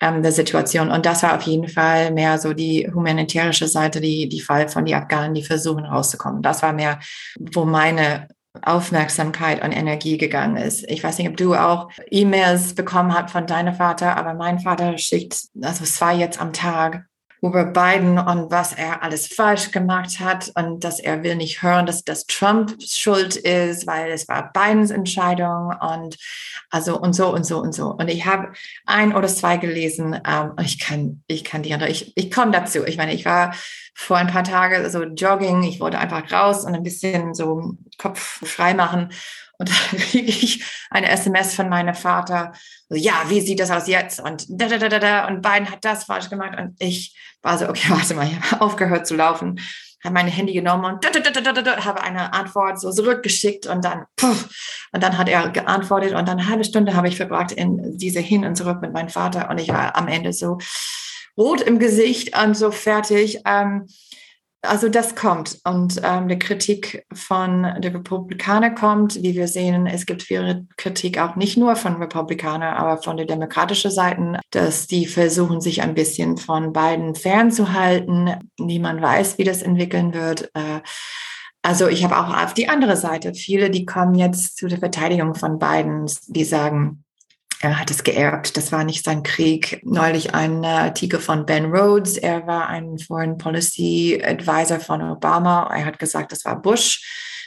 ähm, 0.00 0.22
der 0.22 0.32
Situation. 0.32 0.90
Und 0.90 1.06
das 1.06 1.22
war 1.22 1.36
auf 1.36 1.42
jeden 1.42 1.68
Fall 1.68 2.10
mehr 2.10 2.38
so 2.38 2.52
die 2.54 2.90
humanitärische 2.92 3.68
Seite, 3.68 4.00
die, 4.00 4.28
die 4.28 4.40
Fall 4.40 4.68
von 4.68 4.84
die 4.84 4.94
Afghanen, 4.94 5.34
die 5.34 5.42
versuchen 5.42 5.84
rauszukommen. 5.84 6.42
Das 6.42 6.62
war 6.62 6.72
mehr, 6.72 6.98
wo 7.38 7.64
meine 7.64 8.28
Aufmerksamkeit 8.62 9.62
und 9.62 9.72
Energie 9.72 10.18
gegangen 10.18 10.56
ist. 10.56 10.88
Ich 10.90 11.04
weiß 11.04 11.18
nicht, 11.18 11.28
ob 11.28 11.36
du 11.36 11.54
auch 11.54 11.90
E-Mails 12.10 12.74
bekommen 12.74 13.14
hast 13.14 13.30
von 13.30 13.46
deinem 13.46 13.74
Vater, 13.74 14.16
aber 14.16 14.34
mein 14.34 14.58
Vater 14.58 14.98
schickt 14.98 15.48
also 15.62 15.84
zwei 15.84 16.14
jetzt 16.16 16.40
am 16.40 16.52
Tag 16.52 17.06
über 17.42 17.64
Biden 17.64 18.18
und 18.18 18.50
was 18.50 18.72
er 18.72 19.02
alles 19.02 19.26
falsch 19.26 19.70
gemacht 19.70 20.20
hat 20.20 20.52
und 20.54 20.84
dass 20.84 21.00
er 21.00 21.22
will 21.22 21.36
nicht 21.36 21.62
hören, 21.62 21.86
dass 21.86 22.04
das 22.04 22.26
Trump 22.26 22.76
schuld 22.82 23.36
ist, 23.36 23.86
weil 23.86 24.10
es 24.10 24.28
war 24.28 24.52
Bidens 24.52 24.90
Entscheidung 24.90 25.74
und 25.80 26.16
also 26.70 26.98
und 27.00 27.14
so 27.14 27.32
und 27.32 27.44
so 27.44 27.58
und 27.58 27.74
so. 27.74 27.88
Und 27.88 28.08
ich 28.08 28.26
habe 28.26 28.52
ein 28.86 29.14
oder 29.14 29.28
zwei 29.28 29.56
gelesen 29.56 30.20
ähm, 30.26 30.52
ich 30.62 30.78
kann, 30.78 31.22
ich 31.26 31.44
kann 31.44 31.62
die 31.62 31.72
andere, 31.72 31.90
ich, 31.90 32.12
ich 32.16 32.30
komme 32.30 32.52
dazu. 32.52 32.84
Ich 32.84 32.96
meine, 32.96 33.14
ich 33.14 33.24
war 33.24 33.54
vor 33.94 34.18
ein 34.18 34.28
paar 34.28 34.44
Tagen 34.44 34.88
so 34.90 35.02
jogging, 35.02 35.62
ich 35.62 35.80
wollte 35.80 35.98
einfach 35.98 36.30
raus 36.30 36.64
und 36.64 36.74
ein 36.74 36.82
bisschen 36.82 37.34
so 37.34 37.74
Kopf 37.98 38.46
frei 38.46 38.74
machen 38.74 39.10
und 39.60 39.68
dann 39.68 40.00
kriege 40.10 40.30
ich 40.30 40.64
eine 40.88 41.10
SMS 41.10 41.54
von 41.54 41.68
meinem 41.68 41.94
Vater, 41.94 42.52
so, 42.88 42.96
ja, 42.96 43.24
wie 43.28 43.42
sieht 43.42 43.60
das 43.60 43.70
aus 43.70 43.86
jetzt? 43.86 44.18
Und 44.18 44.46
da, 44.48 44.66
da, 44.66 44.78
da, 44.78 44.88
da, 44.88 44.98
da, 44.98 45.28
und 45.28 45.42
Biden 45.42 45.70
hat 45.70 45.84
das 45.84 46.04
falsch 46.04 46.30
gemacht. 46.30 46.58
Und 46.58 46.74
ich 46.78 47.14
war 47.42 47.58
so, 47.58 47.68
okay, 47.68 47.88
warte 47.90 48.14
mal, 48.14 48.26
ich 48.26 48.50
habe 48.52 48.62
aufgehört 48.62 49.06
zu 49.06 49.14
laufen, 49.14 49.60
habe 50.02 50.14
mein 50.14 50.28
Handy 50.28 50.54
genommen 50.54 50.86
und 50.86 51.04
da, 51.04 51.10
da, 51.10 51.20
da, 51.20 51.42
da, 51.42 51.52
da, 51.52 51.60
da, 51.60 51.84
habe 51.84 52.02
eine 52.02 52.32
Antwort 52.32 52.80
so 52.80 52.90
zurückgeschickt 52.90 53.66
und 53.66 53.84
dann, 53.84 54.06
puff, 54.16 54.48
und 54.92 55.02
dann 55.02 55.18
hat 55.18 55.28
er 55.28 55.50
geantwortet 55.50 56.14
und 56.14 56.26
dann 56.26 56.38
eine 56.38 56.48
halbe 56.48 56.64
Stunde 56.64 56.94
habe 56.94 57.08
ich 57.08 57.16
verbracht 57.16 57.52
in 57.52 57.98
diese 57.98 58.20
hin 58.20 58.46
und 58.46 58.56
zurück 58.56 58.80
mit 58.80 58.94
meinem 58.94 59.10
Vater 59.10 59.50
und 59.50 59.60
ich 59.60 59.68
war 59.68 59.94
am 59.96 60.08
Ende 60.08 60.32
so 60.32 60.56
rot 61.36 61.60
im 61.60 61.78
Gesicht 61.78 62.34
und 62.42 62.56
so 62.56 62.70
fertig. 62.70 63.40
Ähm, 63.44 63.88
also 64.62 64.88
das 64.90 65.14
kommt 65.14 65.58
und 65.64 66.00
ähm, 66.04 66.28
die 66.28 66.38
Kritik 66.38 67.06
von 67.12 67.62
den 67.78 67.96
Republikanern 67.96 68.74
kommt, 68.74 69.22
wie 69.22 69.34
wir 69.34 69.48
sehen, 69.48 69.86
es 69.86 70.04
gibt 70.04 70.22
viele 70.22 70.66
Kritik 70.76 71.18
auch 71.18 71.36
nicht 71.36 71.56
nur 71.56 71.76
von 71.76 71.96
Republikanern, 71.96 72.74
aber 72.74 73.02
von 73.02 73.16
der 73.16 73.26
demokratischen 73.26 73.90
Seite, 73.90 74.38
dass 74.50 74.86
die 74.86 75.06
versuchen, 75.06 75.60
sich 75.60 75.82
ein 75.82 75.94
bisschen 75.94 76.36
von 76.36 76.72
beiden 76.72 77.14
fernzuhalten. 77.14 78.34
Niemand 78.58 79.00
weiß, 79.00 79.38
wie 79.38 79.44
das 79.44 79.62
entwickeln 79.62 80.12
wird. 80.12 80.50
Äh, 80.54 80.80
also 81.62 81.88
ich 81.88 82.04
habe 82.04 82.18
auch 82.18 82.42
auf 82.42 82.54
die 82.54 82.68
andere 82.68 82.96
Seite 82.96 83.34
viele, 83.34 83.70
die 83.70 83.86
kommen 83.86 84.14
jetzt 84.14 84.56
zu 84.56 84.66
der 84.66 84.78
Verteidigung 84.78 85.34
von 85.34 85.58
Biden, 85.58 86.06
die 86.28 86.44
sagen, 86.44 87.04
er 87.62 87.78
hat 87.78 87.90
es 87.90 88.04
geerbt. 88.04 88.56
Das 88.56 88.72
war 88.72 88.84
nicht 88.84 89.04
sein 89.04 89.22
Krieg. 89.22 89.82
Neulich 89.84 90.34
ein 90.34 90.64
Artikel 90.64 91.20
von 91.20 91.44
Ben 91.44 91.66
Rhodes. 91.66 92.16
Er 92.16 92.46
war 92.46 92.68
ein 92.68 92.98
Foreign 92.98 93.36
Policy 93.36 94.22
Advisor 94.24 94.80
von 94.80 95.02
Obama. 95.02 95.70
Er 95.74 95.84
hat 95.84 95.98
gesagt, 95.98 96.32
das 96.32 96.44
war 96.46 96.60
Bush. 96.60 97.02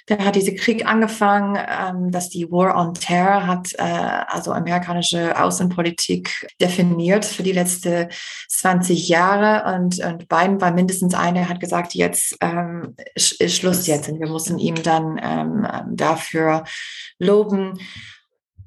Der 0.10 0.24
hat 0.24 0.36
diesen 0.36 0.58
Krieg 0.58 0.86
angefangen, 0.86 1.58
ähm, 1.58 2.12
dass 2.12 2.30
die 2.30 2.52
War 2.52 2.76
on 2.76 2.94
Terror 2.94 3.48
hat, 3.48 3.74
äh, 3.78 3.82
also 3.82 4.52
amerikanische 4.52 5.42
Außenpolitik 5.42 6.48
definiert 6.62 7.24
für 7.26 7.42
die 7.42 7.54
letzten 7.54 8.10
20 8.50 9.08
Jahre. 9.08 9.74
Und, 9.74 10.00
und 10.04 10.28
Biden 10.28 10.62
war 10.62 10.74
mindestens 10.74 11.16
einer, 11.16 11.50
hat 11.50 11.60
gesagt, 11.60 11.96
jetzt 11.96 12.38
ähm, 12.42 12.96
ist 13.16 13.42
Schluss 13.52 13.88
jetzt. 13.88 14.10
Und 14.10 14.20
wir 14.20 14.30
müssen 14.30 14.60
ihm 14.60 14.76
dann 14.76 15.20
ähm, 15.24 15.68
dafür 15.96 16.66
loben. 17.18 17.80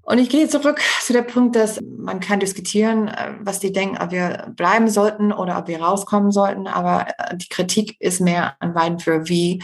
Und 0.07 0.19
ich 0.19 0.31
gehe 0.31 0.49
zurück 0.49 0.81
zu 1.01 1.13
der 1.13 1.23
Punkt, 1.23 1.57
dass 1.57 1.81
man 1.83 2.21
kann 2.21 2.39
diskutieren, 2.39 3.09
äh, 3.09 3.35
was 3.41 3.59
die 3.59 3.73
denken, 3.73 3.99
ob 4.01 4.13
wir 4.13 4.53
bleiben 4.55 4.89
sollten 4.89 5.33
oder 5.33 5.59
ob 5.59 5.67
wir 5.67 5.83
rauskommen 5.83 6.31
sollten. 6.31 6.69
Aber 6.69 7.09
äh, 7.19 7.37
die 7.37 7.49
Kritik 7.49 7.97
ist 8.01 8.21
mehr 8.21 8.55
an 8.61 8.73
Biden 8.73 9.01
für, 9.01 9.29
wie 9.29 9.63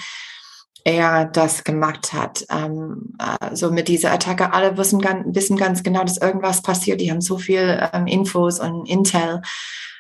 er 0.85 1.27
das 1.27 1.63
gemacht 1.63 2.13
hat. 2.13 2.45
Ähm, 2.51 3.15
also 3.19 3.71
mit 3.71 3.87
dieser 3.87 4.11
Attacke, 4.11 4.53
alle 4.53 4.77
wissen 4.77 5.01
ganz, 5.01 5.25
wissen 5.29 5.57
ganz 5.57 5.85
genau, 5.85 6.03
dass 6.03 6.19
irgendwas 6.19 6.61
passiert. 6.61 7.01
Die 7.01 7.13
haben 7.13 7.21
so 7.21 7.39
viel 7.39 7.89
ähm, 7.93 8.09
Infos 8.09 8.59
und 8.59 8.89
Intel. 8.89 9.43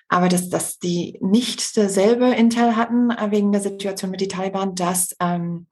Aber 0.09 0.29
dass, 0.29 0.49
dass 0.49 0.81
die 0.81 1.19
nicht 1.21 1.77
dasselbe 1.77 2.27
Intel 2.27 2.75
hatten 2.75 3.11
äh, 3.11 3.31
wegen 3.31 3.53
der 3.53 3.61
Situation 3.61 4.11
mit 4.11 4.21
den 4.21 4.29
Taliban, 4.29 4.75
das 4.75 5.15
ähm, 5.21 5.69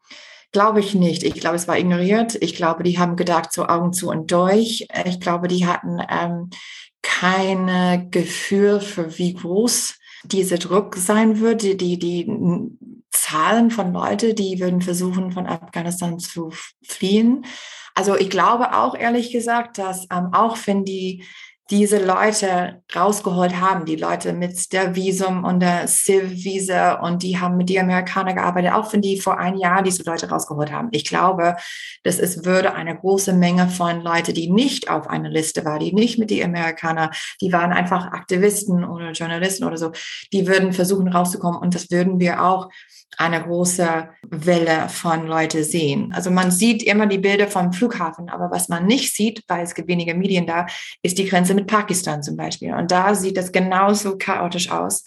Glaube 0.52 0.80
ich 0.80 0.94
nicht. 0.94 1.22
Ich 1.22 1.34
glaube, 1.34 1.56
es 1.56 1.68
war 1.68 1.78
ignoriert. 1.78 2.36
Ich 2.40 2.54
glaube, 2.54 2.82
die 2.82 2.98
haben 2.98 3.16
gedacht, 3.16 3.52
so 3.52 3.66
Augen 3.66 3.92
zu 3.92 4.08
und 4.08 4.32
durch. 4.32 4.86
Ich 5.04 5.20
glaube, 5.20 5.46
die 5.46 5.66
hatten 5.66 5.98
ähm, 6.10 6.50
kein 7.02 8.10
Gefühl 8.10 8.80
für 8.80 9.16
wie 9.18 9.34
groß 9.34 9.94
dieser 10.24 10.58
Druck 10.58 10.96
sein 10.96 11.38
würde. 11.38 11.76
Die, 11.76 11.98
die 11.98 12.26
Zahlen 13.10 13.70
von 13.70 13.92
Leuten, 13.92 14.34
die 14.34 14.58
würden 14.60 14.82
versuchen, 14.82 15.32
von 15.32 15.46
Afghanistan 15.46 16.18
zu 16.18 16.50
fliehen. 16.82 17.44
Also 17.94 18.16
ich 18.16 18.30
glaube 18.30 18.76
auch 18.76 18.94
ehrlich 18.96 19.30
gesagt, 19.30 19.78
dass 19.78 20.06
ähm, 20.12 20.30
auch 20.32 20.56
wenn 20.66 20.84
die 20.84 21.24
diese 21.70 22.04
Leute 22.04 22.82
rausgeholt 22.94 23.60
haben, 23.60 23.84
die 23.84 23.96
Leute 23.96 24.32
mit 24.32 24.72
der 24.72 24.96
Visum 24.96 25.44
und 25.44 25.60
der 25.60 25.86
Civ-Visa 25.86 26.94
und 26.94 27.22
die 27.22 27.38
haben 27.38 27.56
mit 27.56 27.68
die 27.68 27.78
Amerikaner 27.78 28.34
gearbeitet, 28.34 28.72
auch 28.72 28.92
wenn 28.92 29.02
die 29.02 29.20
vor 29.20 29.38
ein 29.38 29.56
Jahr 29.56 29.82
diese 29.82 30.02
Leute 30.02 30.28
rausgeholt 30.28 30.72
haben. 30.72 30.88
Ich 30.90 31.04
glaube, 31.04 31.56
dass 32.02 32.18
es 32.18 32.44
würde 32.44 32.74
eine 32.74 32.96
große 32.96 33.32
Menge 33.32 33.68
von 33.68 34.02
Leute, 34.02 34.32
die 34.32 34.50
nicht 34.50 34.90
auf 34.90 35.08
einer 35.08 35.30
Liste 35.30 35.64
waren, 35.64 35.80
die 35.80 35.92
nicht 35.92 36.18
mit 36.18 36.30
die 36.30 36.42
Amerikaner, 36.42 37.10
die 37.40 37.52
waren 37.52 37.72
einfach 37.72 38.06
Aktivisten 38.06 38.84
oder 38.84 39.12
Journalisten 39.12 39.64
oder 39.64 39.76
so, 39.76 39.92
die 40.32 40.48
würden 40.48 40.72
versuchen 40.72 41.08
rauszukommen 41.08 41.60
und 41.60 41.74
das 41.74 41.90
würden 41.90 42.18
wir 42.18 42.42
auch 42.42 42.68
eine 43.16 43.42
große 43.42 44.08
Welle 44.30 44.88
von 44.88 45.26
Leute 45.26 45.64
sehen. 45.64 46.12
Also 46.14 46.30
man 46.30 46.50
sieht 46.50 46.82
immer 46.82 47.06
die 47.06 47.18
Bilder 47.18 47.48
vom 47.48 47.72
Flughafen, 47.72 48.28
aber 48.28 48.50
was 48.50 48.68
man 48.68 48.86
nicht 48.86 49.14
sieht, 49.14 49.44
weil 49.48 49.62
es 49.62 49.74
gibt 49.74 49.88
weniger 49.88 50.14
Medien 50.14 50.46
da, 50.46 50.66
ist 51.02 51.18
die 51.18 51.28
Grenze 51.28 51.54
mit 51.60 51.68
Pakistan 51.68 52.22
zum 52.22 52.36
Beispiel. 52.36 52.74
Und 52.74 52.90
da 52.90 53.14
sieht 53.14 53.36
das 53.36 53.52
genauso 53.52 54.16
chaotisch 54.16 54.70
aus. 54.70 55.04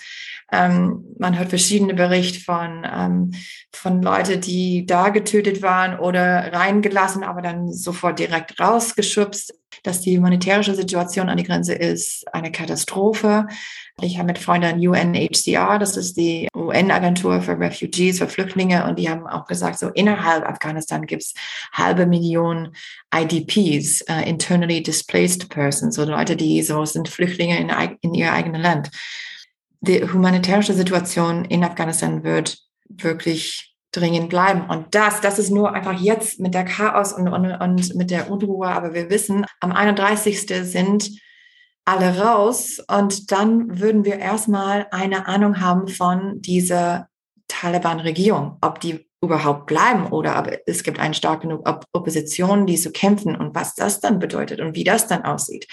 Ähm, 0.52 1.06
man 1.18 1.38
hört 1.38 1.50
verschiedene 1.50 1.94
Berichte 1.94 2.40
von, 2.40 2.86
ähm, 2.86 3.32
von 3.72 4.02
Leuten, 4.02 4.40
die 4.40 4.86
da 4.86 5.10
getötet 5.10 5.62
waren 5.62 6.00
oder 6.00 6.54
reingelassen, 6.54 7.24
aber 7.24 7.42
dann 7.42 7.72
sofort 7.74 8.20
direkt 8.20 8.60
rausgeschubst, 8.60 9.54
dass 9.82 10.02
die 10.02 10.18
humanitärische 10.18 10.76
Situation 10.76 11.30
an 11.30 11.38
die 11.38 11.44
Grenze 11.44 11.74
ist 11.74 12.26
eine 12.34 12.52
Katastrophe. 12.52 13.48
Ich 14.02 14.18
habe 14.18 14.28
mit 14.28 14.40
Freunden 14.40 14.88
UNHCR, 14.88 15.78
das 15.80 15.98
ist 15.98 16.18
die 16.18 16.48
UN-Agentur 16.56 17.42
für 17.42 17.60
Refugees, 17.60 18.20
für 18.20 18.28
Flüchtlinge, 18.28 18.86
und 18.86 18.98
die 18.98 19.10
haben 19.10 19.28
auch 19.28 19.46
gesagt, 19.46 19.80
so 19.80 19.90
innerhalb 19.90 20.48
Afghanistan 20.48 21.06
gibt 21.06 21.24
es 21.24 21.34
halbe 21.72 22.06
Million 22.06 22.76
IDPs, 23.14 24.02
uh, 24.10 24.14
äh, 24.14 24.30
internally 24.30 24.82
displaced 24.82 25.50
persons, 25.50 25.96
so 25.96 26.04
Leute, 26.06 26.36
die 26.36 26.62
so 26.64 26.86
sind 26.86 27.08
Flüchtlinge 27.08 27.60
in, 27.60 27.72
in 28.02 28.14
ihr 28.14 28.34
eigenes 28.34 28.62
Land. 28.62 28.92
Die 29.82 30.02
humanitärische 30.02 30.74
Situation 30.74 31.46
in 31.46 31.64
Afghanistan 31.64 32.24
wird 32.24 32.58
wirklich 32.88 33.73
dringend 33.94 34.30
bleiben. 34.30 34.66
Und 34.70 34.94
das, 34.96 35.22
das 35.22 35.40
ist 35.40 35.52
nur 35.52 35.74
einfach 35.74 36.00
jetzt 36.00 36.40
mit 36.40 36.54
der 36.54 36.66
Chaos 36.66 37.14
und, 37.14 37.28
und, 37.28 37.52
und 37.52 37.96
mit 37.96 38.12
der 38.12 38.30
Unruhe. 38.30 38.68
Aber 38.68 38.94
wir 38.94 39.10
wissen, 39.10 39.46
am 39.60 39.72
31. 39.72 40.48
sind 40.70 41.10
alle 41.86 42.18
raus 42.20 42.80
und 42.90 43.32
dann 43.32 43.80
würden 43.80 44.06
wir 44.06 44.18
erstmal 44.18 44.88
eine 44.92 45.28
Ahnung 45.28 45.60
haben 45.60 45.88
von 45.88 46.42
dieser 46.42 47.08
Taliban-Regierung, 47.48 48.58
ob 48.62 48.80
die 48.80 49.06
überhaupt 49.24 49.66
bleiben 49.68 50.08
oder 50.08 50.36
aber 50.36 50.52
es 50.68 50.84
gibt 50.84 51.00
eine 51.00 51.14
stark 51.14 51.42
genug 51.42 51.68
Opposition, 51.94 52.66
die 52.66 52.76
zu 52.76 52.92
kämpfen 52.92 53.36
und 53.36 53.56
was 53.56 53.74
das 53.74 54.02
dann 54.02 54.20
bedeutet 54.20 54.60
und 54.60 54.76
wie 54.76 54.84
das 54.84 55.08
dann 55.08 55.24
aussieht. 55.24 55.68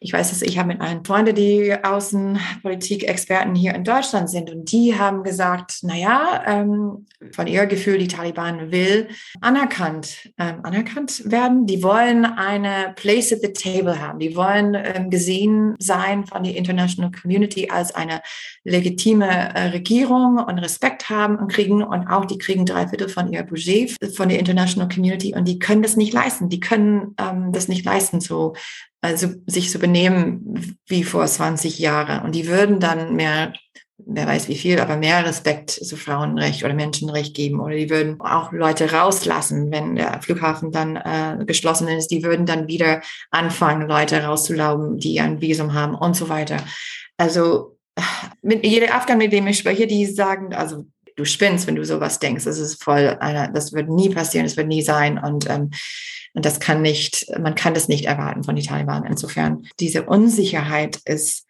Ich 0.00 0.12
weiß, 0.12 0.28
dass 0.30 0.42
ich 0.42 0.58
habe 0.58 0.68
mit 0.68 0.80
einem 0.80 1.04
Freunde, 1.04 1.32
die 1.32 1.74
Außenpolitik-Experten 1.82 3.54
hier 3.54 3.74
in 3.74 3.84
Deutschland 3.84 4.28
sind 4.28 4.50
und 4.50 4.70
die 4.70 4.98
haben 4.98 5.22
gesagt, 5.22 5.78
na 5.82 5.96
ja, 5.96 6.42
ähm, 6.46 7.06
von 7.32 7.46
ihr 7.46 7.66
Gefühl, 7.66 7.98
die 7.98 8.08
Taliban 8.08 8.70
will 8.70 9.08
anerkannt, 9.40 10.30
ähm, 10.38 10.60
anerkannt 10.64 11.30
werden. 11.30 11.66
Die 11.66 11.82
wollen 11.82 12.24
eine 12.26 12.92
Place 12.96 13.32
at 13.32 13.40
the 13.40 13.52
Table 13.52 14.00
haben. 14.00 14.18
Die 14.18 14.36
wollen 14.36 14.74
ähm, 14.74 15.08
gesehen 15.10 15.74
sein 15.78 16.26
von 16.26 16.42
der 16.42 16.56
International 16.56 17.10
Community 17.10 17.70
als 17.70 17.94
eine 17.94 18.20
legitime 18.64 19.54
äh, 19.54 19.68
Regierung 19.68 20.38
und 20.38 20.58
Respekt 20.58 21.08
haben 21.08 21.36
und 21.36 21.48
kriegen 21.48 21.82
und 21.82 22.06
auch 22.08 22.26
die 22.26 22.38
kriegen 22.38 22.66
drei 22.66 22.86
Drittel 22.96 23.08
von 23.08 23.32
ihr 23.32 23.42
Budget 23.42 23.96
von 24.14 24.28
der 24.28 24.38
International 24.38 24.88
Community 24.88 25.34
und 25.34 25.46
die 25.46 25.58
können 25.58 25.82
das 25.82 25.96
nicht 25.96 26.12
leisten. 26.12 26.48
Die 26.48 26.60
können 26.60 27.14
ähm, 27.18 27.52
das 27.52 27.68
nicht 27.68 27.84
leisten, 27.84 28.20
so 28.20 28.54
also 29.00 29.28
sich 29.46 29.70
zu 29.70 29.78
benehmen 29.78 30.78
wie 30.86 31.04
vor 31.04 31.26
20 31.26 31.78
Jahren. 31.78 32.24
Und 32.24 32.34
die 32.34 32.48
würden 32.48 32.80
dann 32.80 33.14
mehr 33.14 33.52
wer 33.98 34.26
weiß 34.26 34.48
wie 34.48 34.56
viel, 34.56 34.78
aber 34.78 34.96
mehr 34.96 35.24
Respekt 35.24 35.70
zu 35.70 35.96
Frauenrecht 35.96 36.62
oder 36.62 36.74
Menschenrecht 36.74 37.34
geben. 37.34 37.60
Oder 37.60 37.76
die 37.76 37.90
würden 37.90 38.20
auch 38.20 38.52
Leute 38.52 38.92
rauslassen, 38.92 39.70
wenn 39.72 39.96
der 39.96 40.20
Flughafen 40.22 40.70
dann 40.70 40.96
äh, 40.96 41.44
geschlossen 41.46 41.88
ist. 41.88 42.08
Die 42.10 42.22
würden 42.22 42.46
dann 42.46 42.68
wieder 42.68 43.00
anfangen, 43.30 43.88
Leute 43.88 44.22
rauszulauben, 44.22 44.98
die 44.98 45.20
ein 45.20 45.40
Visum 45.40 45.72
haben 45.72 45.94
und 45.94 46.14
so 46.14 46.28
weiter. 46.28 46.58
Also 47.16 47.78
mit 48.42 48.64
jeder 48.64 48.94
Afghan, 48.94 49.18
mit 49.18 49.32
dem 49.32 49.46
ich 49.46 49.58
spreche, 49.58 49.86
die 49.86 50.04
sagen, 50.04 50.54
also 50.54 50.86
du 51.16 51.24
spinnst, 51.24 51.66
wenn 51.66 51.76
du 51.76 51.84
sowas 51.84 52.18
denkst. 52.18 52.44
Das 52.44 52.58
ist 52.58 52.82
voll, 52.82 53.18
das 53.20 53.72
wird 53.72 53.88
nie 53.88 54.10
passieren, 54.10 54.46
das 54.46 54.56
wird 54.56 54.68
nie 54.68 54.82
sein. 54.82 55.18
Und 55.18 55.48
ähm, 55.50 55.70
und 56.34 56.44
das 56.44 56.60
kann 56.60 56.82
nicht, 56.82 57.26
man 57.38 57.54
kann 57.54 57.72
das 57.72 57.88
nicht 57.88 58.04
erwarten 58.04 58.44
von 58.44 58.56
den 58.56 58.64
Taliban. 58.64 59.06
Insofern, 59.06 59.66
diese 59.80 60.02
Unsicherheit 60.02 61.00
ist 61.06 61.46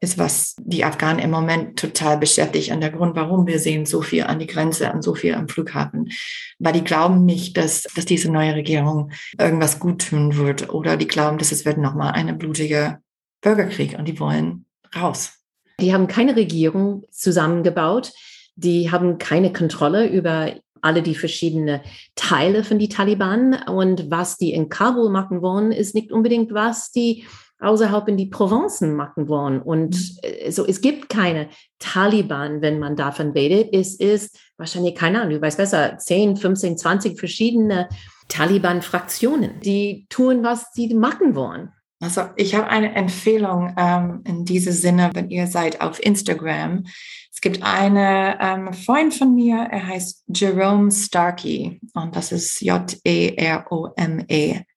ist, 0.00 0.16
was 0.16 0.56
die 0.58 0.84
Afghanen 0.84 1.18
im 1.18 1.30
Moment 1.30 1.78
total 1.78 2.16
beschäftigt. 2.16 2.72
Und 2.72 2.80
der 2.80 2.90
Grund, 2.90 3.16
warum 3.16 3.46
wir 3.46 3.58
sehen 3.58 3.84
so 3.84 4.00
viel 4.00 4.24
an 4.24 4.38
die 4.38 4.46
Grenze 4.46 4.90
und 4.92 5.02
so 5.02 5.14
viel 5.14 5.34
am 5.34 5.46
Flughafen. 5.46 6.10
Weil 6.58 6.72
die 6.72 6.84
glauben 6.84 7.26
nicht, 7.26 7.56
dass, 7.58 7.82
dass 7.82 8.06
diese 8.06 8.32
neue 8.32 8.54
Regierung 8.54 9.12
irgendwas 9.38 9.78
gut 9.78 10.08
tun 10.08 10.36
wird. 10.36 10.72
Oder 10.72 10.96
die 10.96 11.06
glauben, 11.06 11.36
dass 11.36 11.52
es 11.52 11.66
wird 11.66 11.76
nochmal 11.76 12.12
eine 12.12 12.32
blutige 12.32 12.98
Bürgerkrieg 13.42 13.98
und 13.98 14.08
die 14.08 14.18
wollen 14.18 14.64
raus. 14.96 15.34
Die 15.80 15.92
haben 15.92 16.08
keine 16.08 16.34
Regierung 16.34 17.04
zusammengebaut. 17.10 18.12
Die 18.56 18.90
haben 18.90 19.18
keine 19.18 19.52
Kontrolle 19.52 20.08
über 20.08 20.52
alle 20.82 21.02
die 21.02 21.14
verschiedenen 21.14 21.80
Teile 22.14 22.64
von 22.64 22.78
die 22.78 22.88
Taliban. 22.88 23.54
Und 23.68 24.10
was 24.10 24.36
die 24.36 24.52
in 24.52 24.68
Kabul 24.68 25.10
machen 25.10 25.42
wollen, 25.42 25.72
ist 25.72 25.94
nicht 25.94 26.12
unbedingt, 26.12 26.52
was 26.52 26.90
die 26.90 27.24
außerhalb 27.60 28.08
in 28.08 28.16
die 28.16 28.26
Provinzen 28.26 28.96
machen 28.96 29.28
wollen. 29.28 29.60
Und 29.60 29.94
mhm. 29.94 30.50
so, 30.50 30.66
es 30.66 30.80
gibt 30.80 31.08
keine 31.08 31.48
Taliban, 31.78 32.62
wenn 32.62 32.78
man 32.78 32.96
davon 32.96 33.30
redet. 33.32 33.74
Es 33.74 33.94
ist 33.94 34.38
wahrscheinlich, 34.56 34.94
keine 34.94 35.20
Ahnung, 35.20 35.34
du 35.34 35.42
weißt 35.42 35.58
besser, 35.58 35.98
10, 35.98 36.36
15, 36.36 36.78
20 36.78 37.18
verschiedene 37.18 37.88
Taliban-Fraktionen, 38.28 39.60
die 39.60 40.06
tun, 40.08 40.42
was 40.42 40.72
sie 40.72 40.94
machen 40.94 41.34
wollen. 41.34 41.72
Also 42.00 42.22
ich 42.36 42.54
habe 42.54 42.68
eine 42.68 42.94
Empfehlung 42.94 43.74
ähm, 43.76 44.22
in 44.26 44.46
diesem 44.46 44.72
Sinne, 44.72 45.10
wenn 45.12 45.28
ihr 45.28 45.46
seid 45.46 45.82
auf 45.82 46.02
Instagram. 46.02 46.84
Es 47.32 47.42
gibt 47.42 47.62
einen 47.62 48.36
ähm, 48.40 48.72
Freund 48.72 49.14
von 49.14 49.34
mir, 49.34 49.68
er 49.70 49.86
heißt 49.86 50.24
Jerome 50.34 50.90
Starkey 50.90 51.78
und 51.94 52.16
das 52.16 52.32
ist 52.32 52.60
J-E-R-O-M-E 52.62 53.42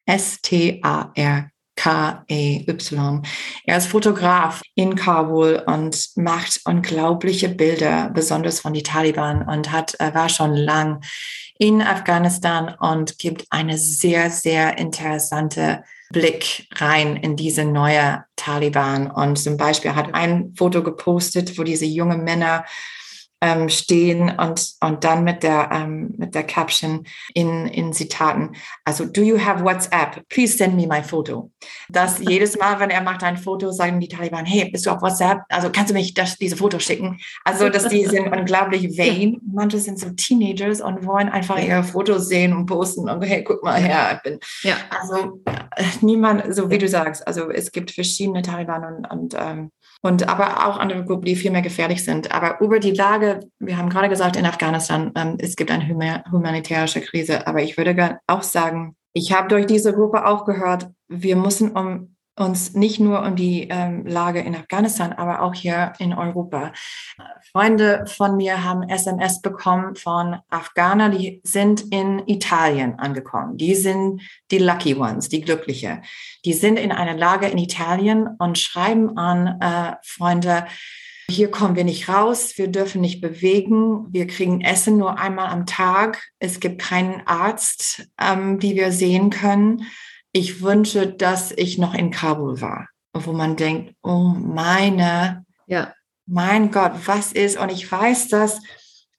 S-T-A-R 0.06 1.50
K-E-Y. 1.75 3.22
Er 3.65 3.77
ist 3.77 3.88
Fotograf 3.88 4.62
in 4.75 4.96
Kabul 4.96 5.63
und 5.65 6.10
macht 6.15 6.62
unglaubliche 6.65 7.50
Bilder, 7.50 8.12
besonders 8.13 8.60
von 8.60 8.74
den 8.74 8.84
Taliban 8.84 9.48
und 9.48 9.72
hat, 9.72 9.96
er 9.96 10.13
war 10.13 10.30
schon 10.30 10.53
lang 10.53 11.03
in 11.58 11.82
Afghanistan 11.82 12.75
und 12.80 13.18
gibt 13.18 13.46
eine 13.50 13.77
sehr, 13.77 14.30
sehr 14.30 14.77
interessante 14.77 15.84
Blick 16.13 16.67
rein 16.75 17.17
in 17.17 17.36
diese 17.36 17.65
neue 17.65 18.24
Taliban. 18.38 19.12
Und 19.12 19.38
zum 19.38 19.58
Beispiel 19.58 19.96
hat 19.96 20.13
ein 20.13 20.53
Foto 20.58 20.82
gepostet, 20.82 21.58
wo 21.58 21.63
diese 21.63 21.86
jungen 21.86 22.24
Männer 22.24 22.63
ähm, 23.43 23.67
stehen 23.67 24.31
und, 24.39 24.73
und 24.79 25.03
dann 25.03 25.25
mit 25.25 25.43
der, 25.43 25.69
ähm, 25.73 26.13
mit 26.17 26.33
der 26.33 26.43
Caption 26.43 27.05
in, 27.33 27.67
in 27.67 27.91
Zitaten. 27.91 28.55
Also, 28.85 29.05
do 29.05 29.21
you 29.21 29.38
have 29.38 29.65
WhatsApp? 29.65 30.27
Please 30.29 30.55
send 30.55 30.77
me 30.77 30.88
my 30.88 31.03
photo. 31.03 31.51
Das 31.89 32.19
jedes 32.21 32.57
Mal, 32.57 32.79
wenn 32.79 32.89
er 32.89 33.01
macht 33.01 33.21
ein 33.21 33.35
Foto, 33.35 33.71
sagen 33.71 34.00
die 34.00 34.07
Taliban, 34.07 34.45
hey, 34.45 34.69
bist 34.71 34.85
du 34.85 34.91
auf 34.91 35.01
WhatsApp? 35.01 35.39
Also 35.50 35.69
kannst 35.69 35.89
du 35.89 35.93
mich 35.93 36.13
das, 36.13 36.38
diese 36.38 36.55
Foto 36.55 36.79
schicken? 36.79 37.19
Also, 37.43 37.67
dass 37.67 37.89
die 37.89 38.05
sind 38.05 38.27
unglaublich 38.31 38.97
vain. 38.97 39.41
Manche 39.45 39.79
sind 39.79 40.00
so 40.00 40.09
Teenagers 40.12 40.79
und 40.79 41.05
wollen 41.05 41.27
einfach 41.27 41.59
ihre 41.59 41.83
Fotos 41.83 42.29
sehen 42.29 42.53
und 42.53 42.65
posten 42.65 43.09
und 43.09 43.21
hey, 43.23 43.43
guck 43.43 43.62
mal 43.62 43.81
her, 43.81 44.13
ich 44.15 44.21
bin. 44.23 44.39
Ja. 44.62 44.75
Also 44.89 45.41
äh, 45.75 45.83
niemand, 46.00 46.55
so 46.55 46.69
wie 46.69 46.77
du 46.77 46.88
sagst, 46.88 47.27
also 47.27 47.50
es 47.50 47.73
gibt 47.73 47.91
verschiedene 47.91 48.41
Taliban 48.41 48.85
und, 48.85 49.12
und 49.12 49.35
ähm, 49.38 49.71
und 50.05 50.27
aber 50.27 50.67
auch 50.67 50.77
andere 50.77 51.05
Gruppen, 51.05 51.25
die 51.25 51.36
viel 51.36 51.51
mehr 51.51 51.62
gefährlich 51.62 52.03
sind. 52.03 52.31
Aber 52.31 52.60
über 52.60 52.79
die 52.79 52.91
Lage, 52.91 53.39
wir 53.59 53.77
haben 53.77 53.89
gerade 53.89 54.09
gesagt, 54.09 54.35
in 54.35 54.46
Afghanistan, 54.46 55.11
ähm, 55.16 55.37
es 55.39 55.55
gibt 55.55 55.72
eine 55.72 55.87
humanitäre 56.29 56.87
Krise. 57.01 57.48
Aber 57.48 57.63
ich 57.63 57.77
würde 57.77 58.20
auch 58.27 58.44
sagen, 58.44 58.98
ich 59.13 59.31
habe 59.31 59.48
durch 59.48 59.66
diese 59.66 59.94
Gruppe 59.94 60.25
auch 60.25 60.44
gehört, 60.46 60.89
wir 61.07 61.37
müssen 61.37 61.72
um 61.72 62.12
uns 62.35 62.74
nicht 62.74 63.00
nur 63.00 63.22
um 63.22 63.35
die 63.35 63.67
ähm, 63.69 64.05
Lage 64.07 64.39
in 64.39 64.55
Afghanistan, 64.55 65.13
aber 65.13 65.41
auch 65.41 65.53
hier 65.53 65.93
in 66.00 66.13
Europa. 66.13 66.74
Freunde 67.51 68.05
von 68.07 68.37
mir 68.37 68.63
haben 68.63 68.89
SMS 68.89 69.41
bekommen 69.41 69.96
von 69.96 70.37
Afghaner, 70.50 71.09
die 71.09 71.41
sind 71.43 71.81
in 71.93 72.24
Italien 72.27 72.98
angekommen. 72.98 73.57
Die 73.57 73.75
sind 73.75 74.22
die 74.50 74.57
Lucky 74.57 74.96
Ones, 74.96 75.29
die 75.29 75.41
Glückliche. 75.41 76.01
Die 76.46 76.53
sind 76.53 76.77
in 76.77 76.91
einer 76.91 77.15
Lage 77.15 77.48
in 77.48 77.59
Italien 77.59 78.27
und 78.39 78.57
schreiben 78.57 79.17
an 79.17 79.59
äh, 79.61 79.96
Freunde, 80.03 80.65
hier 81.29 81.50
kommen 81.51 81.75
wir 81.75 81.85
nicht 81.85 82.09
raus, 82.09 82.57
wir 82.57 82.67
dürfen 82.67 83.00
nicht 83.00 83.22
bewegen, 83.22 84.07
wir 84.11 84.27
kriegen 84.27 84.61
Essen 84.61 84.98
nur 84.98 85.19
einmal 85.19 85.48
am 85.48 85.65
Tag, 85.65 86.22
es 86.39 86.59
gibt 86.59 86.81
keinen 86.81 87.25
Arzt, 87.25 88.07
ähm, 88.19 88.59
die 88.59 88.75
wir 88.75 88.91
sehen 88.91 89.29
können 89.29 89.85
ich 90.33 90.61
wünsche, 90.61 91.07
dass 91.07 91.51
ich 91.51 91.77
noch 91.77 91.93
in 91.93 92.11
Kabul 92.11 92.59
war, 92.59 92.89
wo 93.13 93.31
man 93.31 93.55
denkt, 93.55 93.96
oh 94.01 94.33
meine, 94.35 95.46
ja. 95.67 95.93
mein 96.25 96.72
Gott, 96.72 96.93
was 97.05 97.31
ist? 97.31 97.57
Und 97.57 97.72
ich 97.72 97.89
weiß, 97.89 98.29
dass, 98.29 98.59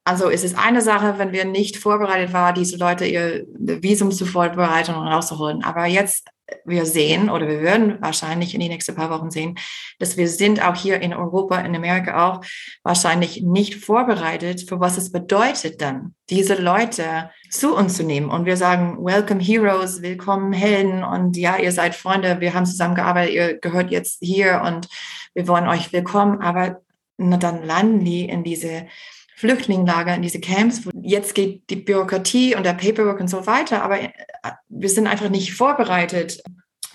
also 0.02 0.28
es 0.28 0.42
ist 0.42 0.58
eine 0.58 0.82
Sache, 0.82 1.14
wenn 1.16 1.32
wir 1.32 1.44
nicht 1.44 1.76
vorbereitet 1.76 2.32
waren, 2.32 2.56
diese 2.56 2.76
Leute 2.76 3.06
ihr 3.06 3.46
Visum 3.54 4.10
zu 4.10 4.26
vorbereiten 4.26 4.94
und 4.94 5.06
rauszuholen. 5.06 5.62
Aber 5.62 5.86
jetzt 5.86 6.28
wir 6.64 6.86
sehen 6.86 7.30
oder 7.30 7.48
wir 7.48 7.62
werden 7.62 7.98
wahrscheinlich 8.00 8.54
in 8.54 8.60
die 8.60 8.68
nächsten 8.68 8.94
paar 8.94 9.10
Wochen 9.10 9.30
sehen, 9.30 9.56
dass 9.98 10.16
wir 10.16 10.28
sind 10.28 10.62
auch 10.64 10.76
hier 10.76 11.00
in 11.00 11.14
Europa, 11.14 11.58
in 11.58 11.74
Amerika 11.74 12.28
auch 12.28 12.44
wahrscheinlich 12.82 13.42
nicht 13.42 13.76
vorbereitet 13.76 14.68
für 14.68 14.80
was 14.80 14.98
es 14.98 15.10
bedeutet 15.10 15.80
dann, 15.80 16.14
diese 16.30 16.54
Leute 16.54 17.30
zu 17.50 17.74
uns 17.74 17.96
zu 17.96 18.02
nehmen. 18.02 18.30
Und 18.30 18.44
wir 18.44 18.56
sagen, 18.56 18.98
welcome 19.04 19.40
Heroes, 19.40 20.02
willkommen 20.02 20.52
Helden 20.52 21.02
und 21.02 21.36
ja, 21.36 21.56
ihr 21.56 21.72
seid 21.72 21.94
Freunde, 21.94 22.40
wir 22.40 22.54
haben 22.54 22.66
zusammengearbeitet, 22.66 23.34
ihr 23.34 23.58
gehört 23.58 23.90
jetzt 23.90 24.18
hier 24.20 24.62
und 24.64 24.88
wir 25.34 25.48
wollen 25.48 25.68
euch 25.68 25.92
willkommen. 25.92 26.40
Aber 26.40 26.80
na, 27.16 27.36
dann 27.36 27.62
landen 27.62 28.04
die 28.04 28.28
in 28.28 28.44
diese 28.44 28.86
Flüchtlingslager, 29.36 30.14
in 30.14 30.22
diese 30.22 30.40
Camps, 30.40 30.82
jetzt 31.02 31.34
geht 31.34 31.68
die 31.70 31.76
Bürokratie 31.76 32.54
und 32.54 32.64
der 32.64 32.74
Paperwork 32.74 33.20
und 33.20 33.28
so 33.28 33.46
weiter, 33.46 33.82
aber 33.82 34.00
äh, 34.00 34.10
wir 34.68 34.88
sind 34.88 35.06
einfach 35.06 35.28
nicht 35.28 35.54
vorbereitet, 35.54 36.42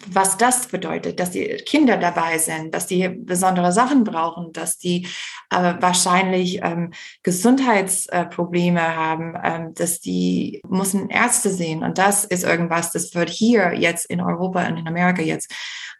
was 0.07 0.37
das 0.37 0.67
bedeutet, 0.67 1.19
dass 1.19 1.31
die 1.31 1.45
Kinder 1.65 1.97
dabei 1.97 2.37
sind, 2.37 2.73
dass 2.73 2.87
die 2.87 3.09
besondere 3.09 3.71
Sachen 3.71 4.03
brauchen, 4.03 4.53
dass 4.53 4.77
die 4.77 5.07
äh, 5.49 5.73
wahrscheinlich 5.79 6.61
ähm, 6.63 6.93
Gesundheitsprobleme 7.23 8.79
äh, 8.79 8.83
haben, 8.83 9.33
ähm, 9.43 9.73
dass 9.73 9.99
die 9.99 10.61
müssen 10.67 11.09
Ärzte 11.09 11.49
sehen. 11.49 11.83
Und 11.83 11.97
das 11.97 12.23
ist 12.23 12.43
irgendwas, 12.43 12.91
das 12.91 13.13
wird 13.13 13.29
hier 13.29 13.73
jetzt 13.73 14.05
in 14.05 14.21
Europa 14.21 14.65
und 14.67 14.77
in 14.77 14.87
Amerika 14.87 15.21
jetzt 15.21 15.53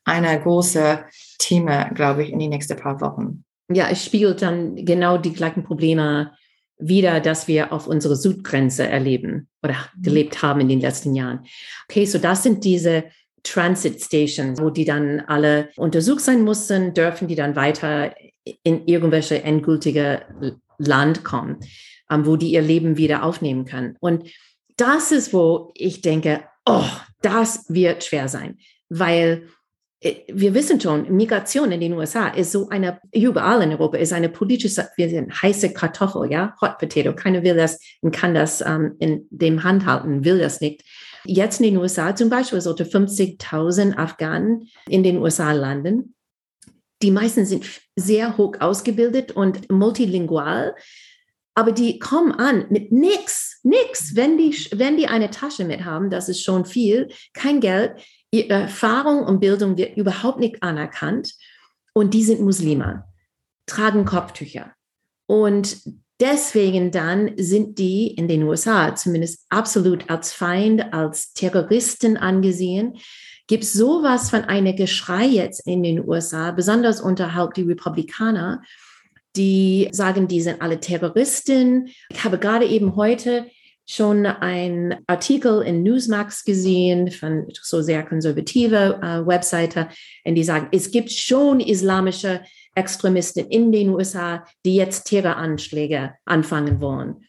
eine 0.06 0.40
große 0.42 1.06
Thema, 1.38 1.90
glaube 1.90 2.24
ich, 2.24 2.32
in 2.32 2.40
die 2.40 2.48
nächsten 2.48 2.78
paar 2.78 3.02
Wochen 3.02 3.44
ja, 3.72 3.90
es 3.90 4.04
spiegelt 4.04 4.42
dann 4.42 4.76
genau 4.86 5.18
die 5.18 5.34
gleichen 5.34 5.64
Probleme 5.64 6.32
wieder, 6.80 7.20
dass 7.20 7.48
wir 7.48 7.74
auf 7.74 7.88
unsere 7.88 8.16
Südgrenze 8.16 8.88
erleben 8.88 9.48
oder 9.62 9.76
mhm. 9.96 10.02
gelebt 10.02 10.42
haben 10.42 10.62
in 10.62 10.70
den 10.70 10.82
letzten 10.82 11.14
Jahren. 11.14 11.46
Okay, 11.88 12.06
so 12.06 12.18
das 12.18 12.44
sind 12.44 12.64
diese 12.64 13.06
Transit 13.44 14.02
Stations, 14.02 14.60
wo 14.60 14.70
die 14.70 14.86
dann 14.86 15.22
alle 15.22 15.70
untersucht 15.76 16.22
sein 16.22 16.44
mussten, 16.44 16.94
dürfen 16.94 17.28
die 17.28 17.36
dann 17.36 17.56
weiter 17.56 18.14
in 18.64 18.86
irgendwelche 18.88 19.44
endgültige 19.44 20.26
Land 20.78 21.24
kommen, 21.24 21.58
ähm, 22.10 22.26
wo 22.26 22.36
die 22.36 22.52
ihr 22.52 22.62
Leben 22.62 22.98
wieder 22.98 23.24
aufnehmen 23.24 23.66
können. 23.66 23.96
Und 24.00 24.30
das 24.78 25.12
ist, 25.12 25.34
wo 25.34 25.72
ich 25.76 26.02
denke, 26.02 26.44
oh, 26.66 26.86
das 27.22 27.66
wird 27.70 28.04
schwer 28.04 28.30
sein, 28.30 28.58
weil 28.88 29.50
wir 30.02 30.54
wissen 30.54 30.80
schon, 30.80 31.14
Migration 31.14 31.72
in 31.74 31.82
den 31.82 31.94
USA 31.94 32.30
ist 32.30 32.54
so 32.54 32.70
eine, 32.70 33.02
überall 33.14 33.62
in 33.64 33.72
Europa 33.72 33.98
ist 33.98 34.14
eine 34.14 34.30
politische, 34.30 34.88
wir 34.96 35.10
sind 35.10 35.42
heiße 35.42 35.74
Kartoffel, 35.74 36.32
ja, 36.32 36.56
Hot 36.62 36.78
Potato. 36.78 37.14
Keiner 37.14 37.44
will 37.44 37.56
das 37.56 37.80
und 38.02 38.16
kann 38.16 38.34
das 38.34 38.62
ähm, 38.62 38.96
in 39.00 39.28
dem 39.30 39.64
Hand 39.64 39.86
halten, 39.86 40.24
will 40.24 40.40
das 40.40 40.62
nicht. 40.62 40.84
Jetzt 41.26 41.60
in 41.60 41.66
den 41.66 41.78
USA 41.78 42.16
zum 42.16 42.30
Beispiel 42.30 42.62
sollte 42.62 42.86
50.000 42.86 43.98
Afghanen 43.98 44.70
in 44.88 45.04
den 45.04 45.18
USA 45.18 45.52
landen. 45.52 46.16
Die 47.02 47.12
meisten 47.12 47.46
sind 47.46 47.66
sehr 47.96 48.38
hoch 48.38 48.56
ausgebildet 48.60 49.34
und 49.34 49.70
multilingual. 49.70 50.76
Aber 51.56 51.74
die 51.74 52.00
kommen 52.00 52.32
an 52.32 52.68
mit 52.70 52.94
nix, 52.94 53.60
nix. 53.64 54.16
Wenn 54.16 54.38
die, 54.38 54.56
wenn 54.72 54.96
die 54.96 55.08
eine 55.08 55.30
Tasche 55.30 55.66
mit 55.66 55.84
haben, 55.84 56.10
das 56.10 56.30
ist 56.30 56.42
schon 56.42 56.64
viel, 56.64 57.10
kein 57.34 57.60
Geld. 57.60 58.02
Ihre 58.32 58.54
Erfahrung 58.54 59.24
und 59.24 59.40
Bildung 59.40 59.78
wird 59.78 59.98
überhaupt 59.98 60.40
nicht 60.40 60.62
anerkannt. 60.62 61.34
Und 61.94 62.14
die 62.14 62.24
sind 62.24 62.42
Muslime, 62.42 63.06
tragen 63.66 64.06
Kopftücher. 64.06 64.74
Und 65.28 65.82
deswegen 66.20 66.92
dann 66.92 67.32
sind 67.38 67.80
die 67.80 68.08
in 68.08 68.28
den 68.28 68.44
USA 68.44 68.96
zumindest 68.96 69.46
absolut 69.50 70.10
als 70.10 70.34
Feind, 70.34 70.94
als 70.94 71.34
Terroristen 71.34 72.18
angesehen. 72.18 72.98
Gibt 73.48 73.64
es 73.64 73.74
sowas 73.74 74.30
von 74.30 74.44
einem 74.46 74.76
Geschrei 74.76 75.26
jetzt 75.26 75.66
in 75.66 75.82
den 75.82 76.08
USA, 76.08 76.52
besonders 76.52 77.02
unterhalb 77.02 77.56
die 77.56 77.64
Republikaner, 77.64 78.62
die 79.36 79.90
sagen, 79.92 80.28
die 80.28 80.42
sind 80.42 80.62
alle 80.62 80.80
Terroristen. 80.80 81.90
Ich 82.10 82.24
habe 82.24 82.38
gerade 82.38 82.66
eben 82.66 82.96
heute 82.96 83.50
schon 83.90 84.28
einen 84.28 84.96
Artikel 85.08 85.64
in 85.64 85.82
Newsmax 85.82 86.46
gesehen 86.46 87.10
von 87.12 87.48
so 87.60 87.82
sehr 87.82 88.04
konservative 88.04 89.00
äh, 89.02 89.26
Webseite, 89.26 89.88
in 90.24 90.36
die 90.36 90.44
sagen, 90.44 90.68
es 90.72 90.92
gibt 90.92 91.12
schon 91.12 91.60
islamische 91.60 92.42
Extremisten 92.76 93.48
in 93.48 93.72
den 93.72 93.90
USA, 93.90 94.46
die 94.64 94.76
jetzt 94.76 95.06
Terroranschläge 95.06 96.14
anfangen 96.26 96.80
wollen. 96.80 97.26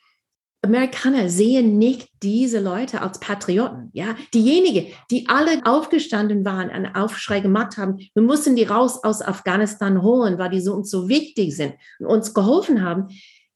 Amerikaner 0.62 1.30
sehen 1.30 1.78
nicht 1.78 2.10
diese 2.22 2.60
Leute 2.60 3.00
als 3.00 3.18
Patrioten. 3.18 3.88
Ja, 3.94 4.14
diejenigen, 4.34 4.92
die 5.10 5.26
alle 5.28 5.64
aufgestanden 5.64 6.44
waren, 6.44 6.68
einen 6.68 6.94
Aufschrei 6.94 7.40
gemacht 7.40 7.78
haben, 7.78 7.96
wir 8.12 8.22
mussten 8.22 8.56
die 8.56 8.64
raus 8.64 9.02
aus 9.02 9.22
Afghanistan 9.22 10.02
holen, 10.02 10.38
weil 10.38 10.50
die 10.50 10.60
so 10.60 10.74
uns 10.74 10.90
so 10.90 11.08
wichtig 11.08 11.56
sind 11.56 11.76
und 11.98 12.06
uns 12.06 12.34
geholfen 12.34 12.82
haben. 12.84 13.08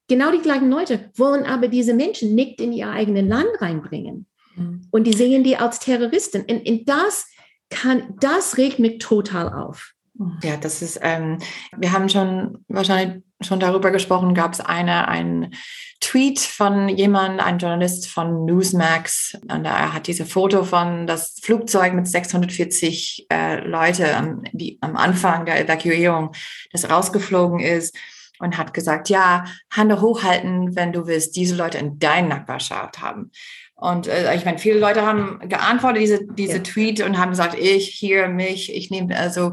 Genau 0.09 0.31
die 0.31 0.43
gleichen 0.43 0.71
Leute 0.71 1.11
wollen 1.17 1.45
aber 1.45 1.69
diese 1.69 1.95
Menschen 1.95 2.35
nicht 2.35 2.61
in 2.61 2.73
ihr 2.73 2.91
eigenes 2.91 3.27
Land 3.27 3.49
reinbringen. 3.61 4.27
Mhm. 4.57 4.87
Und 4.91 5.05
die 5.05 5.15
sehen 5.15 5.45
die 5.45 5.57
als 5.57 5.79
Terroristen. 5.79 6.43
Und, 6.43 6.69
und 6.69 6.89
das 6.89 7.27
kann, 7.71 8.15
das 8.21 8.57
regt 8.59 8.79
mich 8.79 8.99
total 8.99 9.53
auf. 9.53 9.95
Ja, 10.43 10.57
das 10.57 10.81
ist, 10.81 11.01
ähm, 11.03 11.39
wir 11.77 11.91
haben 11.91 12.09
schon 12.09 12.65
wahrscheinlich 12.69 13.25
schon 13.41 13.59
darüber 13.59 13.91
gesprochen, 13.91 14.35
gab 14.35 14.53
es 14.53 14.61
eine, 14.61 15.09
einen 15.09 15.55
Tweet 16.01 16.39
von 16.39 16.89
jemandem, 16.89 17.45
ein 17.45 17.59
Journalist 17.59 18.07
von 18.09 18.45
Newsmax, 18.45 19.37
und 19.51 19.65
er 19.65 19.93
hat 19.93 20.07
diese 20.07 20.25
Foto 20.25 20.63
von 20.63 21.09
das 21.09 21.41
Flugzeug 21.43 21.95
mit 21.95 22.07
640 22.07 23.27
äh, 23.29 23.67
Leute, 23.67 24.17
am, 24.17 24.45
die 24.53 24.79
am 24.81 24.97
Anfang 24.97 25.47
der 25.47 25.61
Evakuierung, 25.61 26.31
das 26.71 26.89
rausgeflogen 26.89 27.59
ist 27.59 27.97
und 28.45 28.59
hat 28.59 28.75
gesagt, 28.75 29.09
ja, 29.09 29.45
Hände 29.73 30.01
hochhalten, 30.01 30.77
wenn 30.77 30.93
du 30.93 31.07
willst, 31.07 31.37
diese 31.37 31.57
Leute 31.57 31.79
in 31.79 31.99
deiner 31.99 32.37
Nachbarschaft 32.37 33.01
haben. 33.01 33.31
Und 33.75 34.07
äh, 34.07 34.35
ich 34.35 34.45
meine, 34.45 34.59
viele 34.59 34.79
Leute 34.79 35.05
haben 35.05 35.41
geantwortet, 35.49 36.03
diese, 36.03 36.27
diese 36.27 36.59
ja. 36.59 36.63
Tweet 36.63 37.01
und 37.03 37.19
haben 37.19 37.31
gesagt, 37.31 37.59
ich, 37.59 37.89
hier, 37.89 38.29
mich, 38.29 38.73
ich 38.75 38.91
nehme, 38.91 39.17
also 39.17 39.53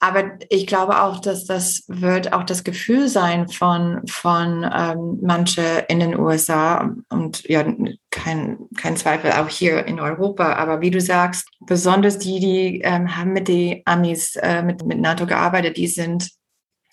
aber 0.00 0.38
ich 0.48 0.66
glaube 0.68 1.02
auch, 1.02 1.20
dass 1.20 1.44
das 1.44 1.82
wird 1.88 2.32
auch 2.32 2.44
das 2.44 2.62
Gefühl 2.62 3.08
sein 3.08 3.48
von, 3.48 4.00
von 4.08 4.64
ähm, 4.72 5.18
manche 5.22 5.84
in 5.88 5.98
den 5.98 6.18
USA 6.18 6.94
und 7.08 7.42
ja, 7.48 7.64
kein, 8.10 8.58
kein 8.76 8.96
Zweifel 8.96 9.32
auch 9.32 9.48
hier 9.48 9.86
in 9.86 9.98
Europa. 9.98 10.52
Aber 10.54 10.80
wie 10.80 10.92
du 10.92 11.00
sagst, 11.00 11.48
besonders 11.66 12.18
die, 12.18 12.38
die 12.38 12.80
ähm, 12.82 13.16
haben 13.16 13.32
mit 13.32 13.48
den 13.48 13.82
Amis, 13.86 14.36
äh, 14.36 14.62
mit, 14.62 14.84
mit 14.86 15.00
NATO 15.00 15.26
gearbeitet, 15.26 15.76
die 15.76 15.88
sind 15.88 16.30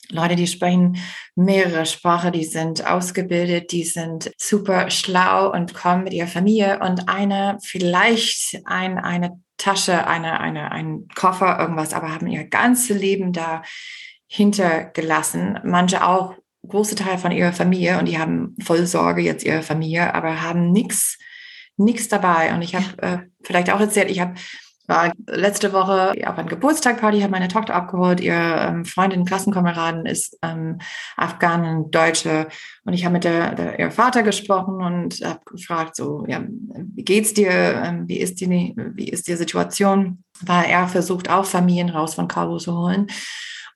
Leute, 0.10 0.36
die 0.36 0.48
sprechen 0.48 0.98
mehrere 1.36 1.86
Sprachen, 1.86 2.32
die 2.32 2.46
sind 2.46 2.86
ausgebildet, 2.86 3.72
die 3.72 3.84
sind 3.84 4.32
super 4.38 4.90
schlau 4.90 5.52
und 5.52 5.74
kommen 5.74 6.04
mit 6.04 6.14
ihrer 6.14 6.28
Familie 6.28 6.80
und 6.80 7.10
eine, 7.10 7.58
vielleicht 7.64 8.62
ein, 8.66 8.98
eine 8.98 9.40
Tasche, 9.58 10.08
eine, 10.08 10.40
eine, 10.40 10.72
ein 10.72 11.08
Koffer, 11.16 11.60
irgendwas, 11.60 11.94
aber 11.94 12.14
haben 12.14 12.28
ihr 12.28 12.46
ganzes 12.46 12.98
Leben 12.98 13.34
da 13.34 13.64
hintergelassen. 14.28 15.60
Manche 15.64 16.06
auch 16.06 16.36
große 16.68 16.96
Teil 16.96 17.18
von 17.18 17.32
ihrer 17.32 17.54
Familie 17.54 18.00
und 18.00 18.08
die 18.08 18.18
haben 18.18 18.56
voll 18.64 18.86
Sorge 18.86 19.22
jetzt 19.22 19.46
ihrer 19.46 19.62
Familie, 19.62 20.14
aber 20.14 20.42
haben 20.42 20.72
nichts 20.72 21.18
nichts 21.78 22.08
dabei. 22.08 22.54
Und 22.54 22.62
ich 22.62 22.76
habe 22.76 23.02
äh, 23.02 23.18
vielleicht 23.44 23.70
auch 23.70 23.80
erzählt, 23.80 24.10
ich 24.10 24.20
habe 24.20 24.36
war 24.88 25.12
letzte 25.28 25.74
Woche 25.74 26.14
auf 26.26 26.38
einer 26.38 26.48
Geburtstagparty, 26.48 27.22
habe 27.22 27.32
meine 27.32 27.48
Tochter 27.48 27.76
abgeholt, 27.76 28.20
ihr 28.20 28.34
ähm, 28.34 28.86
Freundin, 28.86 29.26
Klassenkameraden 29.26 30.06
ist 30.06 30.38
ähm, 30.42 30.80
Afghanen, 31.18 31.92
Deutsche. 31.92 32.48
Und 32.84 32.94
ich 32.94 33.06
habe 33.06 33.14
mit 33.14 33.24
der, 33.24 33.56
der 33.56 33.80
ihr 33.80 33.92
Vater 33.92 34.24
gesprochen 34.24 34.82
und 34.82 35.22
habe 35.24 35.40
gefragt, 35.46 35.96
so, 35.96 36.26
ja, 36.28 36.42
wie 36.48 37.04
geht's 37.04 37.34
dir, 37.34 37.52
ähm, 37.52 38.08
wie 38.08 38.20
ist 38.20 38.42
die, 38.42 38.74
wie 38.76 39.10
ist 39.10 39.28
die 39.28 39.36
Situation? 39.36 40.24
Weil 40.42 40.66
er 40.70 40.88
versucht 40.88 41.30
auch 41.30 41.46
Familien 41.46 41.90
raus 41.90 42.16
von 42.16 42.28
Kabul 42.28 42.60
zu 42.60 42.78
holen 42.78 43.08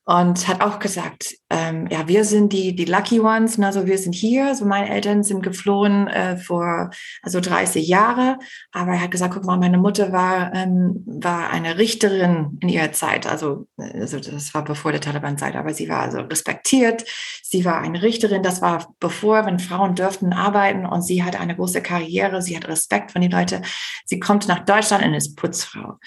und 0.04 0.48
hat 0.48 0.60
auch 0.60 0.78
gesagt, 0.78 1.36
ähm, 1.50 1.86
ja, 1.90 2.08
wir 2.08 2.24
sind 2.24 2.52
die, 2.52 2.74
die 2.74 2.84
Lucky 2.84 3.20
Ones, 3.20 3.58
ne? 3.58 3.66
also 3.66 3.86
wir 3.86 3.98
sind 3.98 4.14
hier, 4.14 4.46
also 4.46 4.64
meine 4.64 4.88
Eltern 4.88 5.22
sind 5.22 5.42
geflohen 5.42 6.08
äh, 6.08 6.36
vor 6.36 6.90
also 7.22 7.40
30 7.40 7.86
Jahre, 7.86 8.38
aber 8.72 8.92
er 8.92 9.02
hat 9.02 9.10
gesagt, 9.10 9.34
guck 9.34 9.44
mal, 9.44 9.58
meine 9.58 9.78
Mutter 9.78 10.12
war, 10.12 10.52
ähm, 10.54 11.04
war 11.06 11.50
eine 11.50 11.78
Richterin 11.78 12.58
in 12.60 12.68
ihrer 12.68 12.92
Zeit, 12.92 13.26
also, 13.26 13.68
also 13.76 14.18
das 14.18 14.54
war 14.54 14.64
bevor 14.64 14.92
der 14.92 15.00
Taliban-Zeit, 15.00 15.54
aber 15.54 15.74
sie 15.74 15.88
war 15.88 16.00
also 16.00 16.18
respektiert, 16.20 17.04
sie 17.42 17.64
war 17.64 17.80
eine 17.80 18.02
Richterin, 18.02 18.42
das 18.42 18.62
war 18.62 18.94
bevor, 19.00 19.44
wenn 19.46 19.58
Frauen 19.58 19.94
dürften 19.94 20.32
arbeiten. 20.32 20.86
Und 20.86 21.02
sie 21.02 21.24
hat 21.24 21.38
eine 21.38 21.56
große 21.56 21.82
Karriere, 21.82 22.42
sie 22.42 22.56
hat 22.56 22.68
Respekt 22.68 23.10
von 23.10 23.22
den 23.22 23.30
Leuten, 23.30 23.64
sie 24.04 24.20
kommt 24.20 24.48
nach 24.48 24.64
Deutschland 24.64 25.04
und 25.04 25.14
ist 25.14 25.36
Putzfrau. 25.36 25.98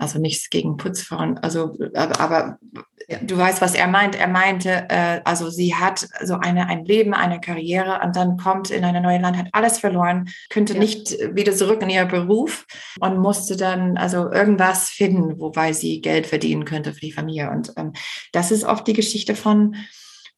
Also 0.00 0.18
nichts 0.18 0.48
gegen 0.50 0.76
Putzfrauen, 0.76 1.38
also 1.38 1.76
aber, 1.94 2.20
aber 2.20 2.58
du 3.22 3.36
weißt, 3.36 3.60
was 3.60 3.74
er 3.74 3.86
meint. 3.86 4.14
Er 4.18 4.28
meinte, 4.28 4.86
äh, 4.88 5.20
also 5.24 5.50
sie 5.50 5.74
hat 5.74 6.06
so 6.22 6.34
eine 6.34 6.68
ein 6.68 6.84
Leben, 6.84 7.14
eine 7.14 7.40
Karriere 7.40 8.00
und 8.04 8.16
dann 8.16 8.36
kommt 8.36 8.70
in 8.70 8.84
ein 8.84 9.02
neues 9.02 9.20
Land, 9.20 9.36
hat 9.36 9.48
alles 9.52 9.78
verloren, 9.78 10.28
könnte 10.48 10.74
ja. 10.74 10.80
nicht 10.80 11.16
wieder 11.34 11.54
zurück 11.54 11.82
in 11.82 11.90
ihr 11.90 12.04
Beruf 12.04 12.66
und 13.00 13.18
musste 13.18 13.56
dann 13.56 13.96
also 13.96 14.30
irgendwas 14.30 14.88
finden, 14.88 15.38
wobei 15.40 15.72
sie 15.72 16.00
Geld 16.00 16.26
verdienen 16.26 16.64
könnte 16.64 16.92
für 16.92 17.00
die 17.00 17.12
Familie. 17.12 17.50
Und 17.50 17.72
ähm, 17.76 17.92
das 18.32 18.50
ist 18.50 18.64
oft 18.64 18.86
die 18.86 18.94
Geschichte 18.94 19.34
von 19.34 19.76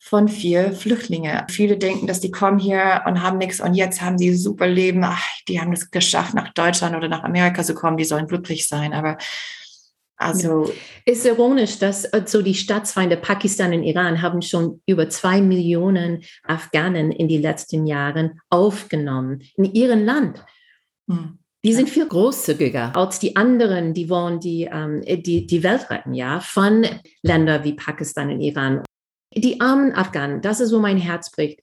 von 0.04 0.26
vier 0.26 0.72
Flüchtlinge. 0.72 1.46
Viele 1.48 1.78
denken, 1.78 2.08
dass 2.08 2.18
die 2.18 2.32
kommen 2.32 2.58
hier 2.58 3.02
und 3.06 3.22
haben 3.22 3.38
nichts 3.38 3.60
und 3.60 3.74
jetzt 3.74 4.02
haben 4.02 4.18
sie 4.18 4.34
super 4.34 4.66
Leben. 4.66 5.04
Ach, 5.04 5.24
die 5.46 5.60
haben 5.60 5.72
es 5.72 5.92
geschafft, 5.92 6.34
nach 6.34 6.52
Deutschland 6.54 6.96
oder 6.96 7.08
nach 7.08 7.22
Amerika 7.22 7.62
zu 7.62 7.72
kommen. 7.72 7.96
Die 7.96 8.04
sollen 8.04 8.26
glücklich 8.26 8.66
sein. 8.66 8.94
Aber 8.94 9.16
also 10.16 10.72
es 11.06 11.18
ist 11.18 11.26
ironisch, 11.26 11.78
dass 11.78 12.04
also 12.12 12.42
die 12.42 12.54
Staatsfeinde 12.54 13.16
Pakistan 13.16 13.72
und 13.72 13.84
Iran 13.84 14.20
haben 14.20 14.42
schon 14.42 14.82
über 14.86 15.08
zwei 15.08 15.40
Millionen 15.40 16.24
Afghanen 16.42 17.12
in 17.12 17.28
den 17.28 17.40
letzten 17.40 17.86
Jahren 17.86 18.40
aufgenommen 18.50 19.42
in 19.56 19.72
ihrem 19.72 20.04
Land. 20.04 20.44
Hm. 21.08 21.38
Die 21.64 21.74
sind 21.74 21.88
viel 21.88 22.08
großzügiger 22.08 22.96
als 22.96 23.20
die 23.20 23.36
anderen, 23.36 23.94
die 23.94 24.10
wollen 24.10 24.40
die, 24.40 24.64
ähm, 24.64 25.00
die, 25.06 25.46
die 25.46 25.62
Welt 25.62 25.90
retten, 25.90 26.12
ja, 26.12 26.40
von 26.40 26.84
Ländern 27.22 27.62
wie 27.62 27.74
Pakistan 27.74 28.30
und 28.30 28.40
Iran. 28.40 28.82
Die 29.34 29.60
armen 29.60 29.92
Afghanen, 29.92 30.42
das 30.42 30.60
ist, 30.60 30.72
wo 30.72 30.78
mein 30.78 30.98
Herz 30.98 31.30
bricht, 31.30 31.60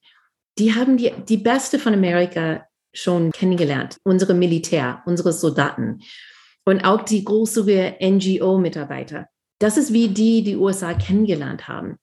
die 0.58 0.74
haben 0.74 0.96
die, 0.96 1.12
die 1.28 1.36
Beste 1.36 1.78
von 1.78 1.94
Amerika 1.94 2.66
schon 2.92 3.30
kennengelernt. 3.30 3.98
Unsere 4.02 4.34
Militär, 4.34 5.02
unsere 5.06 5.32
Soldaten 5.32 6.00
und 6.64 6.84
auch 6.84 7.02
die 7.02 7.24
großzügige 7.24 7.96
NGO-Mitarbeiter. 8.00 9.26
Das 9.58 9.76
ist 9.76 9.92
wie 9.92 10.08
die, 10.08 10.42
die 10.42 10.56
USA 10.56 10.94
kennengelernt 10.94 11.68
haben. 11.68 11.96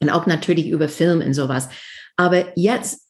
Und 0.00 0.10
auch 0.10 0.26
natürlich 0.26 0.68
über 0.68 0.88
Film 0.88 1.20
und 1.20 1.34
sowas. 1.34 1.68
Aber 2.16 2.56
jetzt, 2.58 3.03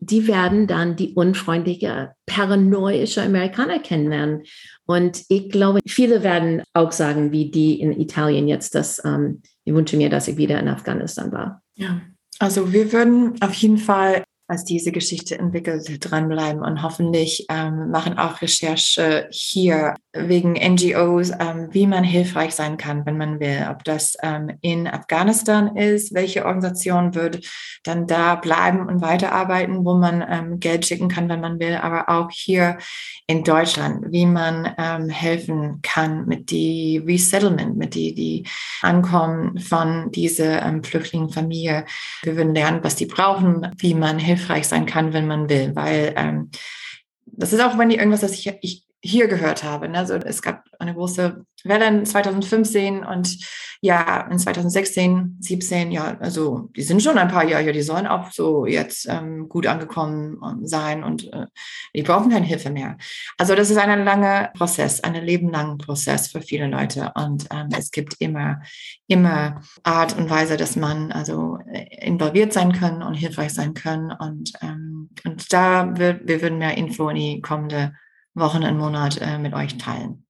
die 0.00 0.28
werden 0.28 0.66
dann 0.66 0.96
die 0.96 1.14
unfreundliche, 1.14 2.12
paranoische 2.26 3.22
Amerikaner 3.22 3.80
kennenlernen. 3.80 4.44
Und 4.86 5.24
ich 5.28 5.50
glaube, 5.50 5.80
viele 5.86 6.22
werden 6.22 6.62
auch 6.72 6.92
sagen, 6.92 7.32
wie 7.32 7.50
die 7.50 7.80
in 7.80 7.98
Italien 7.98 8.48
jetzt, 8.48 8.74
dass 8.74 9.04
ähm, 9.04 9.42
ich 9.64 9.74
wünsche 9.74 9.96
mir, 9.96 10.08
dass 10.08 10.28
ich 10.28 10.36
wieder 10.36 10.58
in 10.60 10.68
Afghanistan 10.68 11.32
war. 11.32 11.62
Ja, 11.74 12.00
also 12.38 12.72
wir 12.72 12.92
würden 12.92 13.34
auf 13.40 13.52
jeden 13.54 13.78
Fall 13.78 14.24
als 14.48 14.64
diese 14.64 14.92
Geschichte 14.92 15.38
entwickelt, 15.38 15.86
dranbleiben 16.00 16.62
und 16.62 16.82
hoffentlich 16.82 17.44
ähm, 17.50 17.90
machen 17.90 18.18
auch 18.18 18.40
Recherche 18.40 19.28
hier 19.30 19.94
wegen 20.14 20.54
NGOs, 20.54 21.32
ähm, 21.38 21.68
wie 21.72 21.86
man 21.86 22.02
hilfreich 22.02 22.54
sein 22.54 22.78
kann, 22.78 23.04
wenn 23.04 23.18
man 23.18 23.40
will. 23.40 23.66
Ob 23.70 23.84
das 23.84 24.16
ähm, 24.22 24.52
in 24.62 24.88
Afghanistan 24.88 25.76
ist, 25.76 26.14
welche 26.14 26.46
Organisation 26.46 27.14
wird 27.14 27.46
dann 27.84 28.06
da 28.06 28.36
bleiben 28.36 28.88
und 28.88 29.02
weiterarbeiten, 29.02 29.84
wo 29.84 29.94
man 29.94 30.24
ähm, 30.26 30.60
Geld 30.60 30.86
schicken 30.86 31.08
kann, 31.08 31.28
wenn 31.28 31.42
man 31.42 31.60
will, 31.60 31.74
aber 31.74 32.08
auch 32.08 32.30
hier 32.30 32.78
in 33.26 33.44
Deutschland, 33.44 34.06
wie 34.10 34.24
man 34.24 34.74
ähm, 34.78 35.10
helfen 35.10 35.80
kann 35.82 36.24
mit 36.24 36.50
die 36.50 37.02
Resettlement, 37.06 37.76
mit 37.76 37.94
die, 37.94 38.14
die 38.14 38.46
Ankommen 38.80 39.58
von 39.58 40.10
dieser 40.10 40.62
ähm, 40.64 40.82
Flüchtlingsfamilie. 40.82 41.84
Wir 42.22 42.36
würden 42.36 42.54
lernen, 42.54 42.80
was 42.82 42.96
die 42.96 43.04
brauchen, 43.04 43.70
wie 43.76 43.92
man 43.92 44.18
hilft 44.18 44.37
hilfreich 44.38 44.68
sein 44.68 44.86
kann, 44.86 45.12
wenn 45.12 45.26
man 45.26 45.48
will, 45.48 45.74
weil 45.74 46.14
ähm, 46.16 46.50
das 47.26 47.52
ist 47.52 47.60
auch, 47.60 47.78
wenn 47.78 47.88
die 47.88 47.96
irgendwas, 47.96 48.20
das 48.20 48.32
ich, 48.32 48.52
ich 48.62 48.84
hier 49.02 49.28
gehört 49.28 49.64
habe. 49.64 49.88
Ne? 49.88 49.98
Also 49.98 50.14
es 50.14 50.42
gab 50.42 50.64
eine 50.78 50.94
große 50.94 51.44
Welle 51.64 51.86
in 51.86 52.06
2015 52.06 53.04
und 53.04 53.38
ja, 53.80 54.26
in 54.28 54.38
2016, 54.38 55.36
17, 55.40 55.92
ja, 55.92 56.16
also 56.18 56.68
die 56.74 56.82
sind 56.82 57.00
schon 57.02 57.16
ein 57.16 57.28
paar 57.28 57.44
Jahre, 57.44 57.72
die 57.72 57.82
sollen 57.82 58.08
auch 58.08 58.32
so 58.32 58.66
jetzt 58.66 59.06
ähm, 59.08 59.48
gut 59.48 59.68
angekommen 59.68 60.38
ähm, 60.44 60.66
sein 60.66 61.04
und 61.04 61.32
äh, 61.32 61.46
die 61.94 62.02
brauchen 62.02 62.30
keine 62.30 62.44
Hilfe 62.44 62.70
mehr. 62.70 62.96
Also 63.36 63.54
das 63.54 63.70
ist 63.70 63.76
ein 63.76 64.04
langer 64.04 64.50
Prozess, 64.56 65.02
ein 65.04 65.14
lebenlanger 65.14 65.78
Prozess 65.78 66.28
für 66.28 66.40
viele 66.40 66.66
Leute 66.66 67.12
und 67.14 67.46
ähm, 67.52 67.68
es 67.76 67.92
gibt 67.92 68.16
immer, 68.18 68.60
immer 69.06 69.60
Art 69.84 70.18
und 70.18 70.28
Weise, 70.28 70.56
dass 70.56 70.74
man 70.74 71.12
also 71.12 71.58
äh, 71.72 72.04
involviert 72.04 72.52
sein 72.52 72.72
kann 72.72 73.02
und 73.02 73.14
hilfreich 73.14 73.54
sein 73.54 73.74
kann 73.74 74.10
und, 74.10 74.52
ähm, 74.60 75.10
und 75.24 75.52
da 75.52 75.96
wird, 75.96 76.26
wir 76.26 76.42
würden 76.42 76.58
mehr 76.58 76.76
Info 76.76 77.08
in 77.10 77.16
die 77.16 77.40
kommende 77.40 77.94
Wochen 78.34 78.64
und 78.64 78.76
Monat 78.76 79.20
äh, 79.20 79.38
mit 79.38 79.54
euch 79.54 79.78
teilen. 79.78 80.27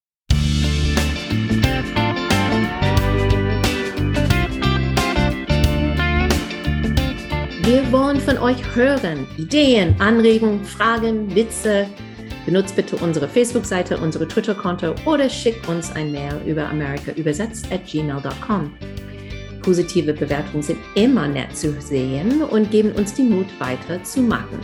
Wir 7.68 7.92
wollen 7.92 8.18
von 8.18 8.38
euch 8.38 8.56
hören. 8.74 9.26
Ideen, 9.36 9.94
Anregungen, 10.00 10.64
Fragen, 10.64 11.34
Witze. 11.34 11.86
Benutzt 12.46 12.74
bitte 12.74 12.96
unsere 12.96 13.28
Facebook-Seite, 13.28 13.98
unsere 13.98 14.26
Twitter-Konto 14.26 14.94
oder 15.04 15.28
schickt 15.28 15.68
uns 15.68 15.92
ein 15.94 16.10
Mail 16.10 16.40
über 16.46 16.66
amerikaübersetzt 16.66 17.70
at 17.70 17.84
gmail.com. 17.84 18.72
Positive 19.60 20.14
Bewertungen 20.14 20.62
sind 20.62 20.78
immer 20.94 21.28
nett 21.28 21.54
zu 21.54 21.78
sehen 21.78 22.40
und 22.42 22.70
geben 22.70 22.92
uns 22.92 23.12
die 23.12 23.24
Mut 23.24 23.48
weiter 23.58 24.02
zu 24.02 24.22
machen. 24.22 24.60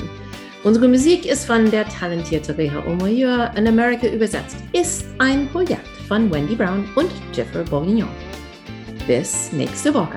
Unsere 0.62 0.88
Musik 0.88 1.27
ist 1.27 1.45
von 1.45 1.71
der 1.71 1.87
talentierten 1.87 2.55
Reha 2.55 2.87
Omoyeur 2.87 3.53
in 3.55 3.69
Amerika 3.69 4.07
übersetzt. 4.07 4.57
Ist 4.73 5.05
ein 5.19 5.47
Projekt 5.51 5.87
von 6.09 6.33
Wendy 6.33 6.55
Brown 6.55 6.88
und 6.97 7.11
Jeffrey 7.35 7.64
Bourguignon. 7.64 8.09
Bis 9.07 9.53
nächste 9.53 9.93
Woche. 9.93 10.17